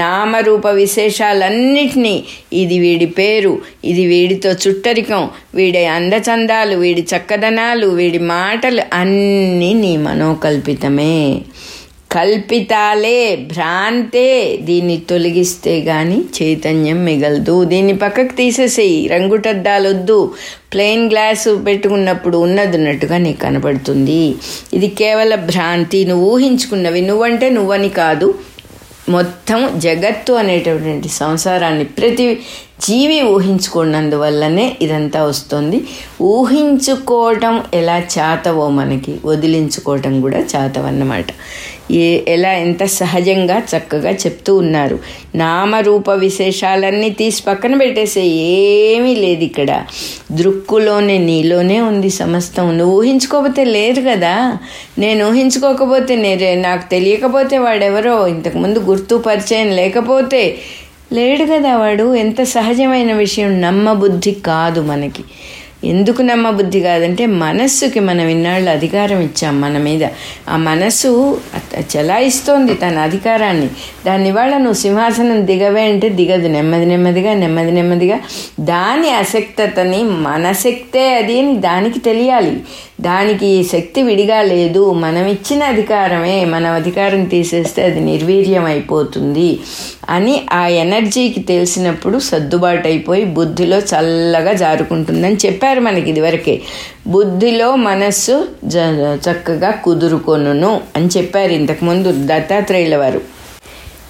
నామరూప 0.02 0.68
విశేషాలన్నిటినీ 0.82 2.16
ఇది 2.54 2.80
వీడి 2.80 3.08
పేరు 3.20 3.54
ఇది 3.92 4.06
వీడితో 4.14 4.52
చుట్టరికం 4.64 5.24
వీడి 5.56 5.84
అందచందాలు 5.98 6.76
వీడి 6.76 7.06
చక్కదనాలు 7.14 7.88
వీడి 8.00 8.22
మాటలు 8.36 8.84
అన్నీ 8.94 9.72
నీ 9.84 9.94
మనోకల్పితమే. 10.08 11.18
కల్పితాలే 12.16 13.36
భ్రాంతే. 13.52 14.28
దీన్ని 14.62 14.98
తొలగిస్తే 15.10 15.82
గాని 15.82 16.20
చైతన్యం 16.38 17.06
మిగలదు. 17.06 17.66
దీన్ని 17.66 17.96
పక్కకు 17.98 18.34
తీసేసేయి 18.36 19.08
రంగుటద్దాలు 19.08 19.90
వద్దు 19.90 20.34
ప్లెయిన్ 20.74 21.10
గ్లాసు 21.12 21.52
పెట్టుకున్నప్పుడు 21.68 22.38
ఉన్నది 22.38 22.78
ఉన్నట్టుగా 22.78 23.18
నీకు 23.18 23.40
కనబడుతుంది 23.40 24.36
ఇది 24.74 24.88
కేవల 24.88 25.36
భ్రాంతి. 25.36 26.06
నువ్వు 26.06 26.26
ఊహించుకున్నవి 26.32 27.02
నువ్వంటే 27.02 27.50
నువ్వని 27.50 27.90
కాదు. 27.90 28.36
మొత్తం 29.10 29.80
జగత్తు 29.80 30.34
అనేటటువంటి 30.34 31.08
సంసారాన్ని 31.08 31.86
ప్రతి 31.86 32.40
జీవి 32.88 33.22
ఊహించుకున్నందువల్లనే 33.22 34.66
ఇదంతా 34.82 35.24
వస్తుంది. 35.24 35.78
ఊహించుకోవటం 36.22 37.64
ఎలా 37.74 37.98
చాతవో 38.16 38.70
మనకి 38.70 39.14
వదిలించుకోవటం 39.26 40.22
కూడా 40.22 40.40
చాతవన్నమాట. 40.56 41.26
ఏ 41.92 42.22
ఎలా 42.28 42.54
ఎంత 42.54 42.84
సహజంగా 42.84 43.60
చక్కగా 43.60 44.12
చెప్తూ 44.12 44.56
ఉన్నారు. 44.56 45.00
నామరూప 45.36 46.12
విశేషాలన్నీ 46.12 47.10
తీసి 47.10 47.44
పక్కన 47.44 47.76
పెట్టేసే 47.76 48.22
ఏమీ 48.26 49.16
లేదు 49.16 49.44
ఇక్కడ. 49.44 49.84
దృక్కులోనే 50.32 51.18
నీలోనే 51.18 51.82
ఉంది 51.82 52.10
సమస్తం. 52.10 52.78
నువ్వు 52.78 53.00
ఊహించుకోకపోతే 53.00 53.64
లేదు 53.64 54.10
కదా. 54.10 54.58
నేను 55.00 55.30
ఊహించుకోకపోతే 55.30 56.16
నేరే 56.16 56.56
నాకు 56.56 56.90
తెలియకపోతే 56.90 57.58
వాడెవరో 57.58 58.28
ఇంతకుముందు 58.28 58.80
గుర్తు 58.80 59.16
పరిచయం 59.16 59.72
లేకపోతే 59.72 60.58
లేడు 61.14 61.44
కదా 61.44 61.78
వాడు. 61.78 62.16
ఎంత 62.16 62.44
సహజమైన 62.44 63.14
విషయం. 63.14 63.62
నమ్మబుద్ధి 63.62 64.32
కాదు 64.32 64.82
మనకి. 64.82 65.24
ఎందుకు 65.86 66.22
నమ్మబుద్ధి 66.22 66.80
కాదంటే 66.80 67.26
మనస్సుకి 67.26 68.00
మనం 68.00 68.28
ఇన్నాళ్ళు 68.28 68.70
అధికారం 68.70 69.20
ఇచ్చాం 69.22 69.62
మన 69.62 69.78
మీద. 69.78 70.04
ఆ 70.50 70.58
మనస్సు 70.58 71.42
చెలాయిస్తోంది 71.56 71.98
చలాయిస్తోంది 71.98 72.74
తన 72.74 72.98
అధికారాన్ని. 72.98 73.68
దాన్ని 74.06 74.30
ఇవాళ 74.30 74.58
నువ్వు 74.58 74.74
సింహాసనం 74.74 75.46
దిగవే 75.48 75.82
అంటే 75.82 76.10
దిగదు. 76.10 76.48
నెమ్మది 76.48 76.86
నెమ్మదిగా 76.86 77.34
నెమ్మది 77.34 77.72
నెమ్మదిగా. 77.72 78.20
దాని 78.60 79.10
అశక్తతని 79.10 80.04
మనశక్తే 80.04 81.16
అది 81.16 81.40
అని 81.40 81.58
దానికి 81.58 82.00
తెలియాలి. 82.00 82.62
దానికి 83.02 83.64
శక్తి 83.64 84.04
విడిగా 84.04 84.42
లేదు. 84.42 84.94
మనం 84.94 85.26
ఇచ్చిన 85.26 85.64
అధికారమే 85.64 86.46
మన 86.46 86.66
అధికారం 86.66 87.26
తీసేస్తే 87.26 87.84
అది 87.84 88.00
నిర్వీర్యం 88.00 88.66
అయిపోతుంది 88.66 89.60
అని 90.10 90.46
ఆ 90.54 90.68
ఎనర్జీకి 90.68 91.40
తెలిసినప్పుడు 91.40 92.20
సర్దుబాటు 92.20 92.88
అయిపోయి 92.88 93.26
బుద్ధిలో 93.26 93.78
చల్లగా 93.78 94.54
జారుకుంటుందని 94.54 95.36
చెప్పారు 95.46 95.80
మనకి 95.80 96.10
ఇదివరకే. 96.10 96.62
బుద్ధిలో 97.08 97.76
మనస్సు 97.76 98.48
జ 98.64 98.78
చక్కగా 99.30 99.72
కుదురుకొనును 99.72 100.82
అని 100.96 101.08
చెప్పారు 101.18 101.52
ఇంతకుముందు 101.52 102.12
దత్తాత్రేయుల 102.12 102.96
వారు. 102.96 103.22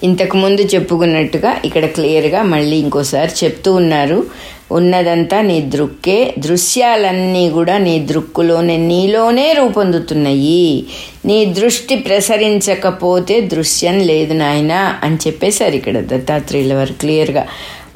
ఇంతకుముందు 0.04 0.62
చెప్పుకున్నట్టుగా 0.62 1.56
ఇక్కడ 1.66 1.86
క్లియర్గా 1.86 2.44
మళ్ళీ 2.44 2.78
ఇంకోసారి 2.78 3.46
చెప్తూ 3.46 3.74
ఉన్నారు. 3.74 4.26
ఉన్నదంతా 4.72 5.42
నీ 5.42 5.62
దృక్కే. 5.62 6.34
దృశ్యాలన్నీ 6.40 7.50
కూడా 7.50 7.78
నీ 7.78 8.00
దృక్కులోనే 8.00 8.78
నీలోనే 8.78 9.54
రూపొందుతున్నాయి. 9.54 10.86
నీ 11.26 11.46
దృష్టి 11.46 11.96
ప్రసరించకపోతే 11.96 13.42
దృశ్యం 13.42 14.00
లేదు 14.00 14.34
నాయనా 14.34 15.00
అని 15.04 15.16
చెప్పేశారు 15.16 15.76
ఇక్కడ 15.76 16.00
దత్తాత్రేయుల 16.00 16.74
వారు 16.74 16.94
క్లియర్గా. 16.94 17.48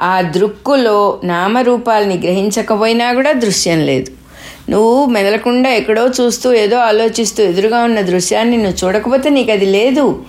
ఆ 0.02 0.22
దృక్కులో 0.22 1.20
నామరూపాలని 1.24 2.18
గ్రహించకపోయినా 2.18 3.14
కూడా 3.14 3.32
దృశ్యం 3.32 3.86
లేదు. 3.86 4.12
నువ్వు 4.70 5.06
మెదలకుండా 5.06 5.70
ఎక్కడో 5.70 6.10
చూస్తూ 6.22 6.54
ఏదో 6.54 6.78
ఆలోచిస్తూ 6.78 7.44
ఎదురుగా 7.44 7.84
ఉన్న 7.84 8.02
దృశ్యాన్ని 8.02 8.58
నువ్వు 8.58 8.88
చూడకపోతే 8.88 9.30
నీకు 9.30 9.52
అది 9.52 9.66
లేదు. 9.66 10.24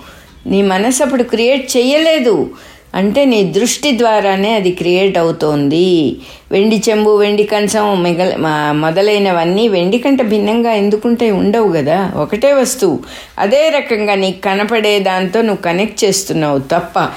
నీ 0.45 0.61
మనసు 0.61 1.03
అప్పుడు 1.03 1.23
క్రియేట్ 1.23 1.77
చేయలేదు 1.77 2.49
అంటే 2.95 3.25
నీ 3.25 3.43
దృష్టి 3.43 3.97
ద్వారానే 3.97 4.53
అది 4.53 4.71
క్రియేట్ 4.71 5.17
అవుతోంది. 5.17 6.15
వెండి 6.51 6.83
చెంబు 6.89 7.17
వెండి 7.17 7.43
కంచం 7.43 8.03
మిగల 8.03 8.35
మొదలైనవన్నీ 8.71 9.67
వెండి 9.67 9.97
కంటే 9.97 10.23
భిన్నంగా 10.23 10.73
ఎందుకుంటే 10.73 11.31
ఉండవు 11.31 11.71
కదా? 11.71 12.11
ఒకటే 12.15 12.53
వస్తువు. 12.53 12.99
అదే 13.39 13.69
రకంగా 13.69 14.15
నీకు 14.15 14.41
కనపడే 14.41 14.99
దాంతో 14.99 15.41
నువ్వు 15.41 15.61
కనెక్ట్ 15.61 16.03
చేస్తున్నావు 16.03 16.59
తప్ప 16.59 17.09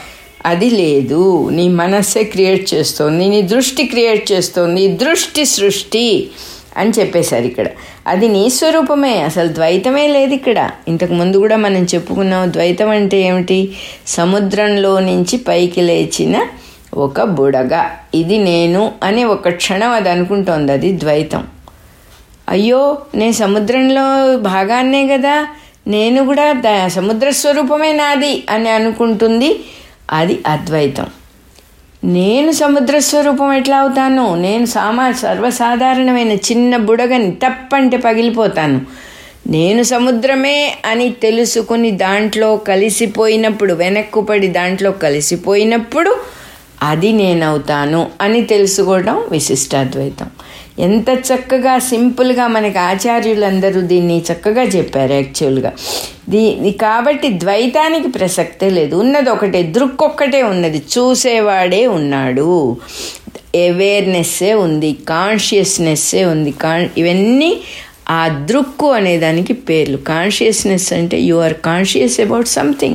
అది 0.46 0.70
లేదు. 0.70 1.48
నీ 1.48 1.68
మనస్సే 1.68 2.22
క్రియేట్ 2.22 2.74
చేస్తోంది 2.74 3.28
నీ 3.28 3.42
దృష్టి 3.42 3.84
క్రియేట్ 3.84 4.32
చేస్తోంది. 4.32 4.88
దృష్టి 4.88 5.44
సృష్టి. 5.44 6.30
అని 6.76 6.90
చెప్పేశారు 6.90 7.44
ఇక్కడ. 7.44 7.66
అది 8.06 8.28
నీ 8.28 8.50
స్వరూపమే 8.50 9.20
అసలు 9.20 9.48
ద్వైతమే 9.48 10.06
లేదు 10.06 10.34
ఇక్కడ. 10.34 10.70
ఇంతకు 10.88 11.12
ముందు 11.12 11.36
కూడా 11.36 11.56
మనం 11.56 11.86
చెప్పుకున్నాం 11.94 12.52
ద్వైతం 12.52 12.88
అంటే 12.88 13.16
ఏమిటి? 13.16 13.76
సముద్రంలో 14.06 15.00
నుంచి 15.00 15.36
పైకి 15.36 15.80
లేచిన 15.80 16.46
ఒక 16.94 17.22
బుడగ. 17.22 17.84
ఇది 18.14 18.38
నేను 18.38 18.92
అని 19.02 19.24
ఒక 19.24 19.48
క్షణం 19.48 19.90
అది 19.90 20.08
అనుకుంటోంది 20.08 20.72
అది 20.72 20.92
ద్వైతం. 20.92 21.46
అయ్యో 22.48 22.98
నేను 23.14 23.32
సముద్రంలో 23.32 24.36
భాగాన్నే 24.38 25.08
కదా? 25.08 25.48
నేను 25.86 26.26
కూడా 26.26 26.52
ద- 26.52 26.88
సముద్ర 26.88 27.30
స్వరూపమే 27.30 27.92
నాది 27.92 28.44
అని 28.50 28.70
అనుకుంటుంది 28.70 29.64
అది 30.10 30.38
అద్వైతం. 30.46 31.06
నేను 32.04 32.52
సముద్ర 32.52 32.98
స్వరూపం 32.98 33.52
ఎట్లా 33.52 33.78
అవుతాను? 33.78 34.34
నేను 34.34 34.66
సామా 34.66 35.12
సర్వసాధారణమైన 35.12 36.32
చిన్న 36.32 36.76
బుడగని 36.76 37.30
తప్పంటే 37.30 37.96
పగిలిపోతాను. 37.96 38.80
నేను 39.46 39.82
సముద్రమే 39.82 40.76
అని 40.86 41.10
తెలుసుకుని 41.10 41.90
దాంట్లో 41.90 42.56
కలిసిపోయినప్పుడు 42.56 43.74
వెనక్కుపడి 43.74 44.48
దాంట్లో 44.48 44.90
కలిసిపోయినప్పుడు 44.90 46.16
అది 46.82 47.12
నేనవుతాను 47.12 48.10
అని 48.20 48.42
తెలుసుకోవడం 48.42 49.24
విశిష్టాద్వైతం. 49.30 50.26
ఎంత 50.78 51.10
చక్కగా 51.10 51.78
సింపుల్గా 51.78 52.46
మనకి 52.46 52.78
ఆచార్యులందరూ 52.78 53.80
దీన్ని 53.80 54.22
చక్కగా 54.32 54.62
చెప్పారు 54.62 55.12
యాక్చువల్గా. 55.12 55.72
దీ 56.28 56.70
కాబట్టి 56.70 57.28
ద్వైతానికి 57.28 58.08
ప్రసక్తే 58.08 58.70
లేదు. 58.70 58.96
ఉన్నది 58.96 59.30
ఒకటే 59.30 59.62
దృక్కొక్కటే 59.62 60.42
ఉన్నది. 60.42 60.78
చూసేవాడే 60.78 61.86
ఉన్నాడు. 61.86 62.76
అవేర్నెస్సే 63.54 64.54
ఉంది 64.54 64.96
కాన్షియస్నెస్సే 65.08 66.24
ఉంది. 66.24 66.50
కాన్ 66.50 66.88
ఇవన్నీ 66.98 67.60
ఆ 68.10 68.28
దృక్కు 68.28 68.90
అనే 68.90 69.18
దానికి 69.18 69.52
పేర్లు. 69.52 69.96
కాన్షియస్నెస్ 69.96 70.92
అంటే 70.92 71.20
you 71.20 71.36
are 71.36 71.54
conscious 71.54 72.20
about 72.20 72.48
something. 72.48 72.94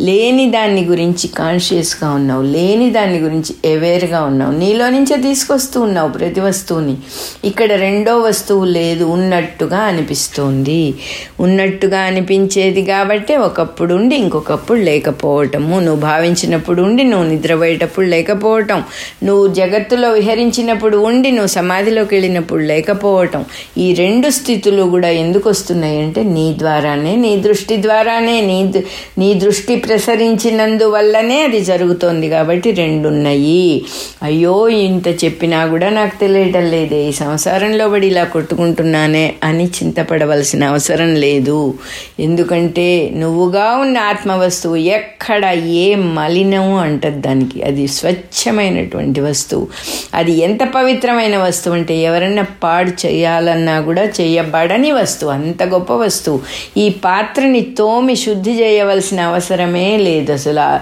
లేని 0.00 0.50
దాన్ని 0.50 0.84
గురించి 0.84 1.28
కాన్షియస్గా 1.28 2.10
ఉన్నావు 2.10 2.42
లేని 2.42 2.90
దాన్ని 2.90 3.18
గురించి 3.18 3.72
అవేర్గా 3.72 4.22
ఉన్నావు 4.22 4.52
నీలో 4.52 4.90
నుంచే 4.90 5.16
తీసుకొస్తూ 5.16 5.80
ఉన్నావు 5.80 6.08
ప్రతి 6.08 6.40
వస్తువుని. 6.40 6.96
ఇక్కడ 7.44 7.72
రెండో 7.72 8.18
వస్తువు 8.18 8.64
లేదు 8.64 9.04
ఉన్నట్టుగా 9.04 9.78
అనిపిస్తుంది. 9.78 10.94
ఉన్నట్టుగా 11.40 11.98
అనిపించేది 12.00 12.82
కాబట్టి 12.82 13.36
ఒకప్పుడు 13.36 13.94
ఉండి 13.94 14.16
ఇంకొకప్పుడు 14.16 14.78
లేకపోవటము. 14.78 15.80
నువ్వు 15.80 16.00
భావించినప్పుడు 16.00 16.82
ఉండి 16.82 17.04
నువ్వు 17.04 17.28
నిద్రపోయేటప్పుడు 17.28 18.06
లేకపోవటం. 18.06 18.84
నువ్వు 19.22 19.46
జగత్తులో 19.46 20.10
విహరించినప్పుడు 20.10 20.96
ఉండి 20.96 21.30
నువ్వు 21.30 21.46
సమాధిలోకి 21.46 22.14
వెళ్ళినప్పుడు 22.14 22.62
లేకపోవటం. 22.62 23.44
ఈ 23.78 23.94
రెండు 23.94 24.28
స్థితులు 24.28 24.82
కూడా 24.82 25.08
ఎందుకు 25.08 25.50
వస్తున్నాయి 25.50 26.02
అంటే 26.02 26.22
నీ 26.22 26.54
ద్వారానే 26.58 27.16
నీ 27.16 27.36
దృష్టి 27.36 27.82
ద్వారానే 27.82 28.40
నీ 28.40 28.84
నీ 29.18 29.34
దృష్టి 29.34 29.76
ప్రసరించినందువల్లనే 29.88 31.42
అది 31.42 31.60
జరుగుతోంది 31.60 32.28
కాబట్టి 32.28 32.70
రెండు 32.70 33.08
ఉన్నాయి 33.08 33.84
అయ్యో 34.22 34.68
ఇంత 34.68 35.08
చెప్పినా 35.24 35.66
కూడా 35.66 35.90
నాకు 35.90 36.20
తెలియటం 36.20 36.70
లేదే. 36.70 37.02
ఈ 37.04 37.12
సంసారంలో 37.12 37.88
పడి 37.88 38.06
ఇలా 38.06 38.24
కొట్టుకుంటున్నానే 38.24 39.34
అని 39.44 39.64
చింతపడవలసిన 39.64 40.64
అవసరం 40.64 41.14
లేదు. 41.14 41.74
ఎందుకంటే 42.20 43.10
నువ్వుగా 43.16 43.66
ఉన్న 43.76 43.98
ఆత్మవస్తువు 43.98 44.76
ఎక్కడ 44.76 45.44
ఏ 45.66 45.94
మలినము 45.94 46.78
అంటది 46.78 47.20
దానికి. 47.20 47.62
అది 47.62 47.88
స్వచ్ఛమైనటువంటి 47.88 49.20
వస్తువు. 49.20 49.66
అది 50.14 50.32
ఎంత 50.32 50.60
పవిత్రమైన 50.74 51.36
వస్తువు 51.36 51.74
అంటే 51.74 51.96
ఎవరన్నా 51.96 52.46
పాడు 52.62 53.06
చేయాలన్నా 53.06 53.80
కూడా 53.80 54.04
చేయబడని 54.20 54.92
వస్తువు. 54.92 55.30
అంత 55.30 55.62
గొప్ప 55.62 55.92
వస్తువు. 55.92 56.40
ఈ 56.76 56.88
పాత్రని 56.88 57.60
తోమి 57.60 58.16
శుద్ధి 58.16 58.50
చేయవలసిన 58.50 59.20
అవసరమే 59.20 59.75
లేదు 59.96 60.32
అసలు. 60.32 60.80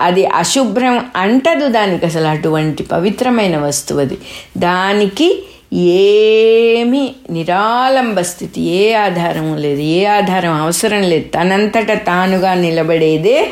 అది 0.00 0.26
అశుభ్రం 0.26 1.06
అంటదు 1.16 1.68
దానికి 1.68 2.06
అసలు 2.06 2.26
అటువంటి 2.26 2.82
పవిత్రమైన 2.82 3.56
వస్తువు 3.56 4.00
అది. 4.00 4.18
దానికి 4.58 5.44
ఏమి 5.72 7.14
నిరాలంబ 7.30 8.20
స్థితి 8.20 8.60
ఏ 8.60 8.92
ఆధారం 8.92 9.56
లేదు 9.56 9.80
ఏ 9.80 10.04
ఆధారం 10.04 10.52
అవసరం 10.52 11.02
లేదు. 11.02 11.28
తనంతట 11.28 12.06
తానుగా 12.06 12.54
నిలబడేదే 12.54 13.50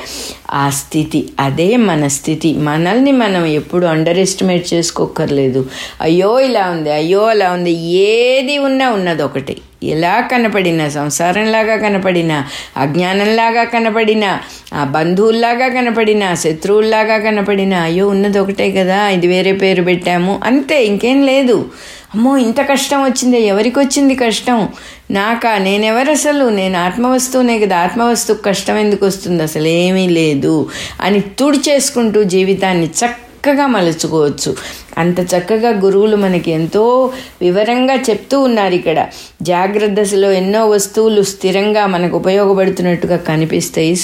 ఆ 0.51 0.71
స్థితి. 0.71 1.29
అదే 1.41 1.77
మన 1.77 2.07
స్థితి. 2.07 2.55
మనల్ని 2.55 3.13
మనం 3.13 3.47
ఎప్పుడు 3.47 3.87
అండర్ 3.87 4.19
ఎస్టిమేట్ 4.19 4.75
చేసుకోకర్లేదు 4.75 5.67
అయ్యో 6.01 6.41
ఇలా 6.41 6.71
ఉంది 6.71 6.91
అయ్యో 6.93 7.25
అలా 7.25 7.53
ఉంది. 7.53 7.73
ఏది 7.89 8.59
ఉన్నా 8.59 8.91
ఉన్నది 8.91 9.23
ఒకటి 9.23 9.57
ఎలా 9.83 10.21
కనపడినా 10.21 10.89
సంసారంలాగా 10.89 11.77
కనపడినా 11.77 12.45
అజ్ఞానంలాగా 12.77 13.65
కనపడినా 13.65 14.41
ఆ 14.75 14.85
బంధువుల్లాగా 14.85 15.69
కనపడినా 15.69 16.35
శత్రువుల్లాగా 16.35 17.19
కనపడినా 17.19 17.83
అయ్యో 17.83 18.09
ఉన్నది 18.09 18.39
ఒకటే 18.39 18.71
కదా 18.71 19.09
ఇది 19.09 19.27
వేరే 19.27 19.53
పేరు 19.53 19.83
పెట్టాము. 19.83 20.41
అంతే 20.45 20.85
ఇంకేం 20.85 21.27
లేదు. 21.27 21.71
అమ్మో 22.15 22.37
ఇంత 22.37 22.61
కష్టం 22.61 23.03
వచ్చిందే 23.03 23.41
ఎవరికి 23.41 23.79
వచ్చింది 23.79 24.15
కష్టం? 24.15 24.69
నాకా 25.11 25.59
నేనెవరు 25.59 26.11
అసలు 26.11 26.49
నేను 26.49 26.79
ఆత్మవస్తువునే 26.79 27.59
కదా 27.59 27.79
ఆత్మవస్తువు 27.79 28.39
కష్టం 28.39 28.79
ఎందుకు 28.79 29.07
వస్తుంది? 29.07 29.43
అసలు 29.43 29.67
ఏమీ 29.67 30.09
లేదు. 30.09 30.71
అని 31.01 31.21
తుడిచేసుకుంటూ 31.21 32.25
జీవితాన్ని 32.25 32.87
చక్కగా 32.87 33.67
మలుచుకోవచ్చు. 33.67 34.57
అంత 34.99 35.21
చక్కగా 35.21 35.71
గురువులు 35.71 36.17
మనకి 36.17 36.51
ఎంతో 36.51 37.13
వివరంగా 37.43 37.95
చెప్తూ 37.95 38.41
ఉన్నారు 38.41 38.75
ఇక్కడ. 38.75 39.07
జాగ్రత్త 39.43 40.01
దశలో 40.01 40.33
ఎన్నో 40.33 40.69
వస్తువులు 40.69 41.23
స్థిరంగా 41.23 41.87
మనకు 41.87 42.17
ఉపయోగపడుతున్నట్టుగా 42.17 43.17
కనిపిస్తాయి. 43.17 43.97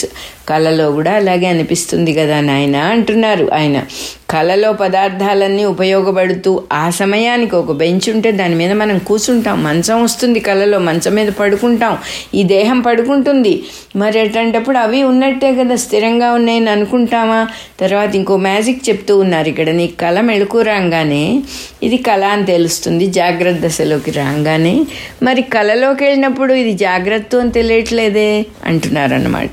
కళలో 0.48 0.90
కూడా 0.90 1.12
అలాగే 1.12 1.46
అనిపిస్తుంది 1.46 2.12
కదా 2.12 2.40
నాయన 2.40 2.76
అంటున్నారు 2.76 3.48
ఆయన. 3.54 3.84
కళలో 4.30 4.72
పదార్థాలన్నీ 4.72 5.64
ఉపయోగపడుతూ 5.64 6.62
ఆ 6.72 6.90
సమయానికి 6.90 7.56
ఒక 7.56 7.72
బెంచ్ 7.72 8.10
ఉంటే 8.10 8.32
దాని 8.32 8.54
మీద 8.54 8.72
మనం 8.72 8.98
కూర్చుంటాం. 8.98 9.64
మంచం 9.64 10.02
వస్తుంది 10.02 10.40
కళలో 10.40 10.78
మంచం 10.78 11.14
మీద 11.14 11.28
పడుకుంటాం. 11.28 11.98
ఈ 12.34 12.42
దేహం 12.42 12.80
పడుకుంటుంది. 12.80 13.62
మరి 13.96 14.20
అటువంటప్పుడు 14.20 14.78
అవి 14.78 15.02
ఉన్నట్టే 15.02 15.54
కదా 15.54 15.76
స్థిరంగా 15.76 16.32
ఉన్నాయని 16.32 16.70
అనుకుంటామా? 16.70 17.48
తర్వాత 17.80 18.14
ఇంకో 18.14 18.36
మ్యాజిక్ 18.36 18.88
చెప్తూ 18.88 19.18
ఉన్నారు 19.18 19.48
ఇక్కడ. 19.48 19.70
నీ 19.70 19.86
కళ 19.86 20.20
మెళుకురా 20.20 20.77
రాగానే 20.78 21.42
ఇది 21.82 21.96
కళ 21.96 22.24
అని 22.24 22.46
తెలుస్తుంది 22.46 23.06
జాగ్రత్త 23.06 23.66
దశలోకి 23.66 24.10
రాగానే. 24.10 24.74
మరి 25.22 25.42
కళలోకి 25.42 26.04
వెళ్ళినప్పుడు 26.04 26.52
ఇది 26.54 26.72
జాగ్రత్త 26.72 27.36
అని 27.36 27.50
తెలియట్లేదే 27.50 28.46
అంటున్నారన్నమాట. 28.64 29.50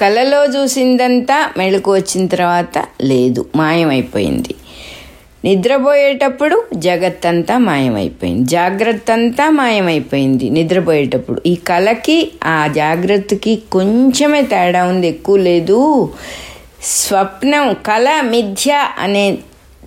కళలో 0.00 0.44
చూసిందంతా 0.44 1.50
మెళుకు 1.58 1.92
వచ్చిన 1.92 2.26
తర్వాత 2.26 2.84
లేదు 3.02 3.46
మాయమైపోయింది. 3.56 4.54
నిద్రపోయేటప్పుడు 5.44 6.64
జగత్తంతా 6.74 7.58
మాయమైపోయింది 7.58 8.48
జాగ్రత్త 8.50 9.10
అంతా 9.10 9.50
మాయమైపోయింది 9.50 10.50
నిద్రపోయేటప్పుడు. 10.50 11.42
ఈ 11.46 11.54
కళకి 11.54 12.32
ఆ 12.44 12.66
జాగ్రత్తకి 12.66 13.62
కొంచెమే 13.72 14.42
తేడా 14.42 14.84
ఉంది 14.84 15.08
ఎక్కువ 15.08 15.36
లేదు. 15.36 16.10
స్వప్నం 16.82 17.76
కళ 17.86 18.20
మిథ్య 18.20 18.70
అనే 18.98 19.38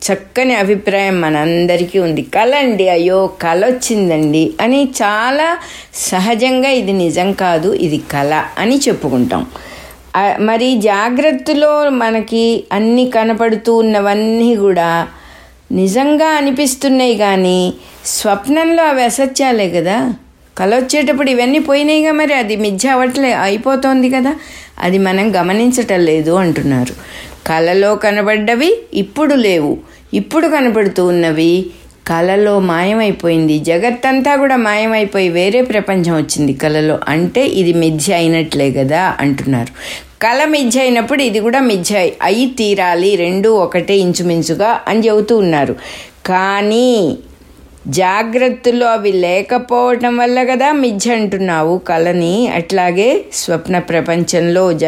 చక్కని 0.06 0.56
అభిప్రాయం 0.56 1.22
మనందరికీ 1.22 2.00
ఉంది. 2.00 2.22
కళ 2.22 2.56
అండి 2.56 2.90
అయ్యో 2.90 3.28
కళ 3.42 3.66
వచ్చిందండి 3.66 4.54
అని 4.62 4.84
చాలా 4.84 5.58
సహజంగా 5.94 6.70
ఇది 6.70 6.94
నిజం 6.94 7.34
కాదు 7.34 7.74
ఇది 7.74 7.98
కళ 8.12 8.44
అని 8.58 8.78
చెప్పుకుంటాం. 8.78 9.46
మరి 10.40 10.78
జాగ్రత్తలో 10.78 11.90
మనకి 11.90 12.64
అన్ని 12.72 13.10
కనపడుతూ 13.10 13.76
ఉన్నవన్నీ 13.76 14.56
కూడా 14.56 15.08
నిజంగా 15.72 16.28
అనిపిస్తున్నాయి 16.28 17.16
కానీ 17.16 17.74
స్వప్నంలో 18.06 18.84
అవి 18.84 19.04
అసత్యాలే 19.04 19.70
కదా? 19.70 20.14
కళ 20.58 20.76
వచ్చేటప్పుడు 20.76 21.30
ఇవన్నీ 21.30 21.60
పోయినాయిగా 21.60 22.12
మరి 22.12 22.34
అది 22.34 22.56
మిథ్య 22.56 22.90
అవట్లే 22.90 23.34
అయిపోతోంది 23.34 24.10
కదా? 24.10 24.36
అది 24.80 24.98
మనం 24.98 25.36
గమనించటం 25.36 26.00
లేదు 26.00 26.32
అంటున్నారు. 26.32 26.94
కలలో 27.48 27.96
కనబడ్డవి 27.96 28.78
ఇప్పుడు 28.94 29.36
లేవు. 29.36 29.78
ఇప్పుడు 30.14 30.48
కనబడుతూ 30.48 31.06
ఉన్నవి 31.06 31.66
కళలో 32.08 32.60
మాయమైపోయింది. 32.60 33.60
జగత్తంతా 33.60 34.36
కూడా 34.36 34.56
మాయమైపోయి 34.56 35.30
వేరే 35.30 35.62
ప్రపంచం 35.62 36.16
వచ్చింది. 36.16 36.54
కళలో 36.54 37.00
అంటే 37.08 37.46
ఇది 37.46 37.74
మిథ్య 37.74 38.14
అయినట్లే 38.14 38.72
కదా 38.72 39.16
అంటున్నారు. 39.20 39.74
కళ 40.22 40.46
మిథ్య 40.46 40.80
అయినప్పుడు 40.80 41.22
ఇది 41.22 41.40
కూడా 41.40 41.60
మిథ్య 41.60 42.10
అయి 42.22 42.46
తీరాలి. 42.60 43.16
రెండు 43.16 43.50
ఒకటే 43.50 43.98
ఇంచుమించుగా 43.98 44.80
అని 44.88 45.08
చెబుతూ 45.08 45.38
ఉన్నారు. 45.38 45.76
కానీ 46.26 47.18
జాగ్రత్తలో 47.88 48.88
అవి 48.88 49.12
లేకపోవటం 49.12 50.18
వల్ల 50.18 50.44
కదా 50.44 50.72
మిథ్య 50.72 51.14
అంటున్నావు. 51.14 51.78
కళని 51.78 52.48
అట్లాగే 52.48 53.22
స్వప్న 53.34 53.80
ప్రపంచంలో 53.80 54.74
జ 54.74 54.86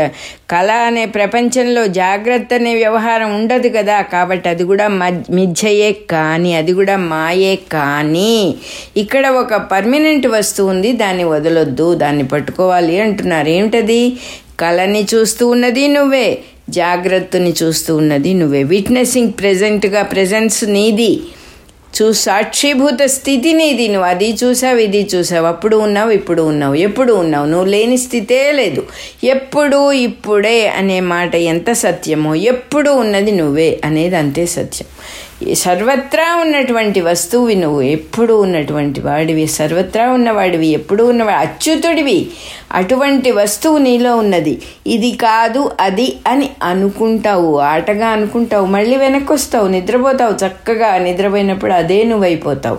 కళ 0.52 0.72
అనే 0.72 1.06
ప్రపంచంలో 1.06 1.88
జాగ్రత్త 1.88 2.54
అనే 2.54 2.76
వ్యవహారం 2.76 3.36
ఉండదు 3.36 3.70
కదా. 3.78 4.02
కాబట్టి 4.02 4.50
అది 4.50 4.64
కూడా 4.64 4.88
మిథ్యయే 5.30 5.92
కానీ 5.92 6.54
అది 6.54 6.74
కూడా 6.74 6.98
మాయే 6.98 7.56
కానీ. 7.72 8.56
ఇక్కడ 8.98 9.28
ఒక 9.28 9.56
పర్మనెంట్ 9.56 10.28
వస్తువు 10.28 10.70
ఉంది 10.70 10.92
దాన్ని 10.92 11.24
వదలొద్దు 11.24 11.94
దాన్ని 11.94 12.28
పట్టుకోవాలి 12.28 13.00
అంటున్నారు. 13.00 13.50
ఏమిటది? 13.50 14.14
కళని 14.60 15.08
చూస్తూ 15.16 15.48
ఉన్నది 15.48 15.88
నువ్వే 15.88 16.38
జాగ్రత్తని 16.70 17.54
చూస్తూ 17.64 17.96
ఉన్నది 17.96 18.34
నువ్వే. 18.34 18.64
విట్నెసింగ్ 18.64 19.34
ప్రజెంట్గా 19.40 20.04
ప్రజెన్స్ 20.04 20.64
నీది. 20.64 21.22
చూ 21.94 22.14
సాక్షిభూత 22.14 23.02
స్థితి 23.06 23.54
నీది 23.54 23.88
నువ్వు 23.88 24.08
అది 24.10 24.28
చూసావు 24.44 24.78
ఇది 24.78 25.02
చూసావు 25.16 25.46
అప్పుడు 25.46 25.76
ఉన్నావు 25.78 26.12
ఇప్పుడు 26.12 26.42
ఉన్నావు 26.42 26.76
ఎప్పుడు 26.76 27.14
ఉన్నావు 27.14 27.46
నువ్వు 27.46 27.66
లేని 27.66 27.98
స్థితే 27.98 28.52
లేదు. 28.52 28.82
ఎప్పుడు 29.24 29.92
ఇప్పుడే 29.92 30.68
అనే 30.68 31.00
మాట 31.00 31.36
ఎంత 31.36 31.72
సత్యమో 31.72 32.36
ఎప్పుడు 32.36 32.90
ఉన్నది 33.04 33.32
నువ్వే 33.32 33.80
అనేది 33.84 34.16
అంతే 34.16 34.46
సత్యం. 34.46 34.88
సర్వత్రా 35.54 36.36
ఉన్నటువంటి 36.36 37.02
వస్తువువి 37.02 37.56
నువ్వు 37.56 37.82
ఎప్పుడు 37.82 38.34
ఉన్నటువంటి 38.34 39.02
వాడివి. 39.02 39.48
సర్వత్రా 39.48 40.10
ఉన్నవాడివి 40.10 40.68
ఎప్పుడు 40.68 41.04
ఉన్నవాడి 41.04 41.38
అచ్యుతుడివి. 41.38 42.28
అటువంటి 42.72 43.32
వస్తువు 43.32 43.78
నీలో 43.78 44.16
ఉన్నది. 44.16 44.62
ఇది 44.88 45.12
కాదు 45.12 45.72
అది 45.80 46.18
అని 46.28 46.50
అనుకుంటావు. 46.64 47.58
ఆటగా 47.58 48.08
అనుకుంటావు. 48.08 48.66
మళ్ళీ 48.66 48.98
వెనక్కి 48.98 49.34
వస్తావు 49.34 49.68
నిద్రపోతావు 49.68 50.46
చక్కగా. 50.48 50.98
నిద్రపోయినప్పుడు 50.98 51.74
అదే 51.74 52.04
నువ్వు 52.04 52.24
అయిపోతావు 52.24 52.78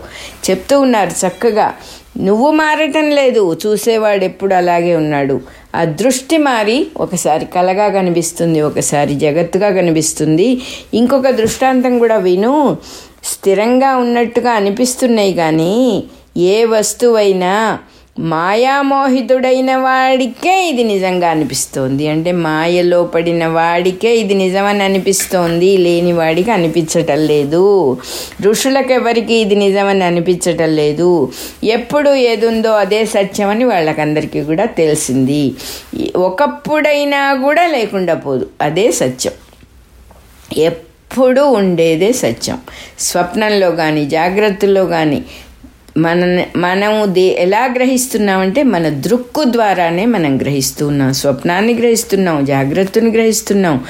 చెప్తూ 0.50 0.80
ఉన్నారు 0.80 1.26
చక్కగా. 1.26 1.74
నువ్వు 2.18 2.50
మారటం 2.50 3.10
లేదు. 3.10 3.58
చూసేవాడు 3.66 4.24
ఎప్పుడు 4.24 4.54
అలాగే 4.54 4.96
ఉన్నాడు. 4.96 5.40
ఆ 5.76 5.84
దృష్టి 5.84 6.38
మారి 6.38 6.86
ఒకసారి 6.96 7.44
కలగా 7.44 7.88
కనిపిస్తుంది 7.88 8.60
ఒకసారి 8.60 9.14
జగత్తుగా 9.14 9.70
కనిపిస్తుంది. 9.70 10.62
ఇంకొక 10.94 11.28
దృష్టాంతం 11.28 11.98
కూడా 11.98 12.16
విను. 12.16 12.76
స్థిరంగా 13.24 13.96
ఉన్నట్టుగా 13.96 14.50
అనిపిస్తున్నాయి 14.50 15.32
కానీ 15.32 16.04
ఏ 16.36 16.64
వస్తువైనా 16.64 17.78
మాయామోహితుడైన 18.18 19.76
వాడికే 19.76 20.68
ఇది 20.68 20.84
నిజంగా 20.84 21.30
అనిపిస్తోంది. 21.30 22.08
అంటే 22.08 22.32
మాయలో 22.32 23.04
పడిన 23.04 23.46
వాడికే 23.46 24.16
ఇది 24.16 24.34
నిజమని 24.34 24.82
అనిపిస్తోంది. 24.82 25.76
లేని 25.76 26.12
వాడికి 26.12 26.50
అనిపించటం 26.50 27.18
లేదు. 27.18 27.98
ఋషులకు 28.42 28.92
ఎవరికి 28.92 29.34
ఇది 29.34 29.54
నిజమని 29.54 30.04
అనిపించటం 30.04 30.68
లేదు. 30.68 31.32
ఎప్పుడు 31.64 32.10
ఏదుందో 32.10 32.70
అదే 32.72 33.04
సత్యమని 33.04 33.64
వాళ్ళకందరికీ 33.64 34.42
కూడా 34.42 34.64
తెలిసింది. 34.64 35.54
ఒకప్పుడైనా 36.16 37.34
కూడా 37.34 37.66
లేకుండా 37.66 38.14
పోదు. 38.14 38.48
అదే 38.62 38.90
సత్యం. 38.90 39.32
ఎప్పుడు 40.56 41.40
ఉండేదే 41.40 42.12
సత్యం. 42.12 42.58
స్వప్నంలో 42.98 43.70
కానీ 43.70 44.06
జాగ్రత్తలో 44.06 44.86
కానీ 44.86 45.22
మన 45.96 46.44
మనము 46.56 47.06
దే 47.06 47.36
ఎలా 47.38 47.64
గ్రహిస్తున్నామంటే 47.64 48.62
మన 48.62 48.88
దృక్కు 48.88 49.44
ద్వారానే 49.44 50.06
మనం 50.06 50.40
గ్రహిస్తున్నాం. 50.40 51.12
స్వప్నాన్ని 51.12 51.74
గ్రహిస్తున్నాం. 51.74 52.44
జాగ్రత్తను 52.44 53.10
గ్రహిస్తున్నాం. 53.10 53.84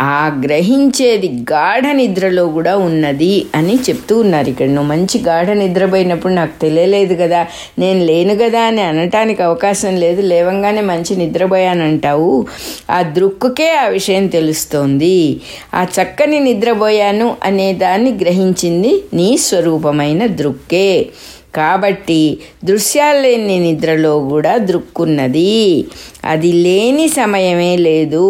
ఆ 0.00 0.40
గ్రహించేది 0.44 1.28
గాఢ 1.28 1.82
నిద్రలో 1.92 2.46
కూడా 2.46 2.76
ఉన్నది 2.76 3.46
అని 3.54 3.74
చెప్తూ 3.74 4.18
ఉన్నారు. 4.18 4.48
ఇక్కడ 4.48 4.66
నువ్వు 4.66 4.88
మంచి 4.88 5.18
గాఢ 5.18 5.50
నిద్రపోయినప్పుడు 5.50 6.32
నాకు 6.32 6.60
తెలియలేదు 6.60 7.14
కదా 7.14 7.46
నేను 7.78 8.04
లేను 8.04 8.34
కదా 8.36 8.60
అని 8.60 8.80
అనటానికి 8.80 9.42
అవకాశం 9.42 9.96
లేదు. 9.96 10.22
లేవంగానే 10.22 10.80
మంచి 10.80 11.16
నిద్రపోయానంటావు. 11.16 12.46
ఆ 12.90 13.02
దృక్కుకే 13.02 13.74
ఆ 13.74 13.86
విషయం 13.86 14.26
తెలుస్తోంది. 14.26 15.40
ఆ 15.74 15.86
చక్కని 16.02 16.40
నిద్రపోయాను 16.40 17.36
అనే 17.44 17.72
దాన్ని 17.72 18.10
గ్రహించింది 18.10 19.02
నీ 19.14 19.36
స్వరూపమైన 19.36 20.26
దృక్కే. 20.26 21.08
కాబట్టి 21.56 22.38
దృశ్యాలు 22.64 23.20
లేని 23.20 23.56
నిద్రలో 23.58 24.12
కూడా 24.28 24.52
దృక్కున్నది. 24.56 25.84
అది 26.24 26.52
లేని 26.52 27.08
సమయమే 27.08 27.76
లేదు. 27.76 28.24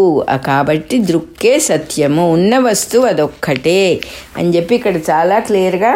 కాబట్టి 0.47 0.99
దృక్కే 0.99 1.55
సత్యము. 1.59 2.25
ఉన్న 2.33 2.59
వస్తువు 2.59 3.07
అదొక్కటే 3.07 3.81
అని 4.37 4.51
చెప్పి 4.57 4.75
ఇక్కడ 4.75 4.97
చాలా 5.11 5.39
క్లియర్గా 5.39 5.93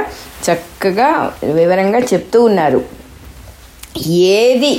చక్కగా 0.46 1.10
వివరంగా 1.54 1.98
చెప్తూ 2.12 2.40
ఉన్నారు. 2.42 2.80
ఏది 4.08 4.72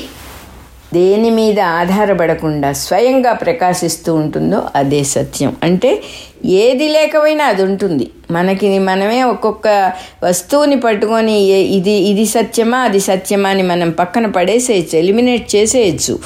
దేని 0.94 1.30
మీద 1.30 1.60
ఆధారపడకుండా 1.60 2.74
స్వయంగా 2.74 3.34
ప్రకాశిస్తూ 3.34 4.16
ఉంటుందో 4.16 4.64
అదే 4.76 5.04
సత్యం. 5.04 5.56
అంటే 5.64 6.04
ఏది 6.46 6.88
లేకపోయినా 6.88 7.46
అది 7.46 7.64
ఉంటుంది. 7.64 8.10
మనకి 8.32 8.80
మనమే 8.80 9.24
ఒక్కొక్క 9.24 9.94
వస్తువుని 10.24 10.80
పట్టుకొని 10.80 11.40
ఇది 11.78 11.92
ఇది 11.92 12.26
సత్యమా 12.26 12.78
అది 12.78 13.00
సత్యమా 13.00 13.50
అని 13.50 13.64
మనం 13.64 13.90
పక్కన 13.90 14.26
పడేసేయచ్చు 14.28 14.98
ఎలిమినేట్ 14.98 15.56
చేసేయచ్చు. 15.56 16.20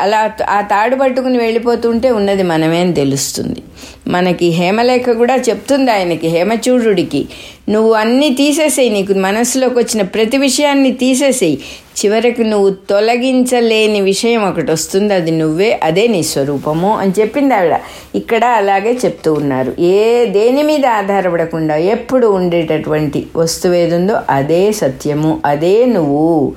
అలా 0.00 0.32
ఆ 0.48 0.60
తాడు 0.60 0.96
పట్టుకుని 0.96 1.38
వెళ్ళిపోతుంటే 1.38 2.10
ఉన్నది 2.10 2.42
మనమే 2.42 2.80
అని 2.80 2.94
తెలుస్తుంది. 2.94 3.62
మనకి 4.08 4.48
హేమలేఖ 4.48 5.10
కూడా 5.10 5.36
చెప్తుంది 5.36 5.90
ఆయనకి 5.90 6.28
హేమచూడుడికి 6.28 7.28
నువ్వు 7.68 7.92
అన్నీ 7.92 8.30
తీసేసేయి 8.30 8.90
నీకు 8.90 9.14
మనసులోకి 9.18 9.78
వచ్చిన 9.78 10.02
ప్రతి 10.02 10.36
విషయాన్ని 10.36 10.92
తీసేసేయి. 10.92 11.58
చివరికి 11.94 12.44
నువ్వు 12.44 12.70
తొలగించలేని 12.70 14.00
విషయం 14.00 14.48
ఒకటి 14.48 14.72
వస్తుంది 14.72 15.14
అది 15.14 15.30
నువ్వే 15.30 15.80
అదే 15.82 16.06
నీ 16.06 16.22
స్వరూపము 16.22 16.96
అని 16.96 17.12
చెప్పింది 17.20 17.54
ఆవిడ. 17.54 17.80
ఇక్కడ 18.14 18.44
అలాగే 18.44 18.92
చెప్తూ 19.04 19.32
ఉన్నారు. 19.32 19.80
ఏ 19.80 20.24
దేని 20.24 20.62
మీద 20.62 20.86
ఆధారపడకుండా 20.86 21.76
ఎప్పుడు 21.76 22.26
ఉండేటటువంటి 22.26 23.26
వస్తువు 23.36 23.74
ఏదుందో 23.74 24.16
అదే 24.30 24.72
సత్యము 24.72 25.40
అదే 25.44 25.84
నువ్వు. 25.84 26.52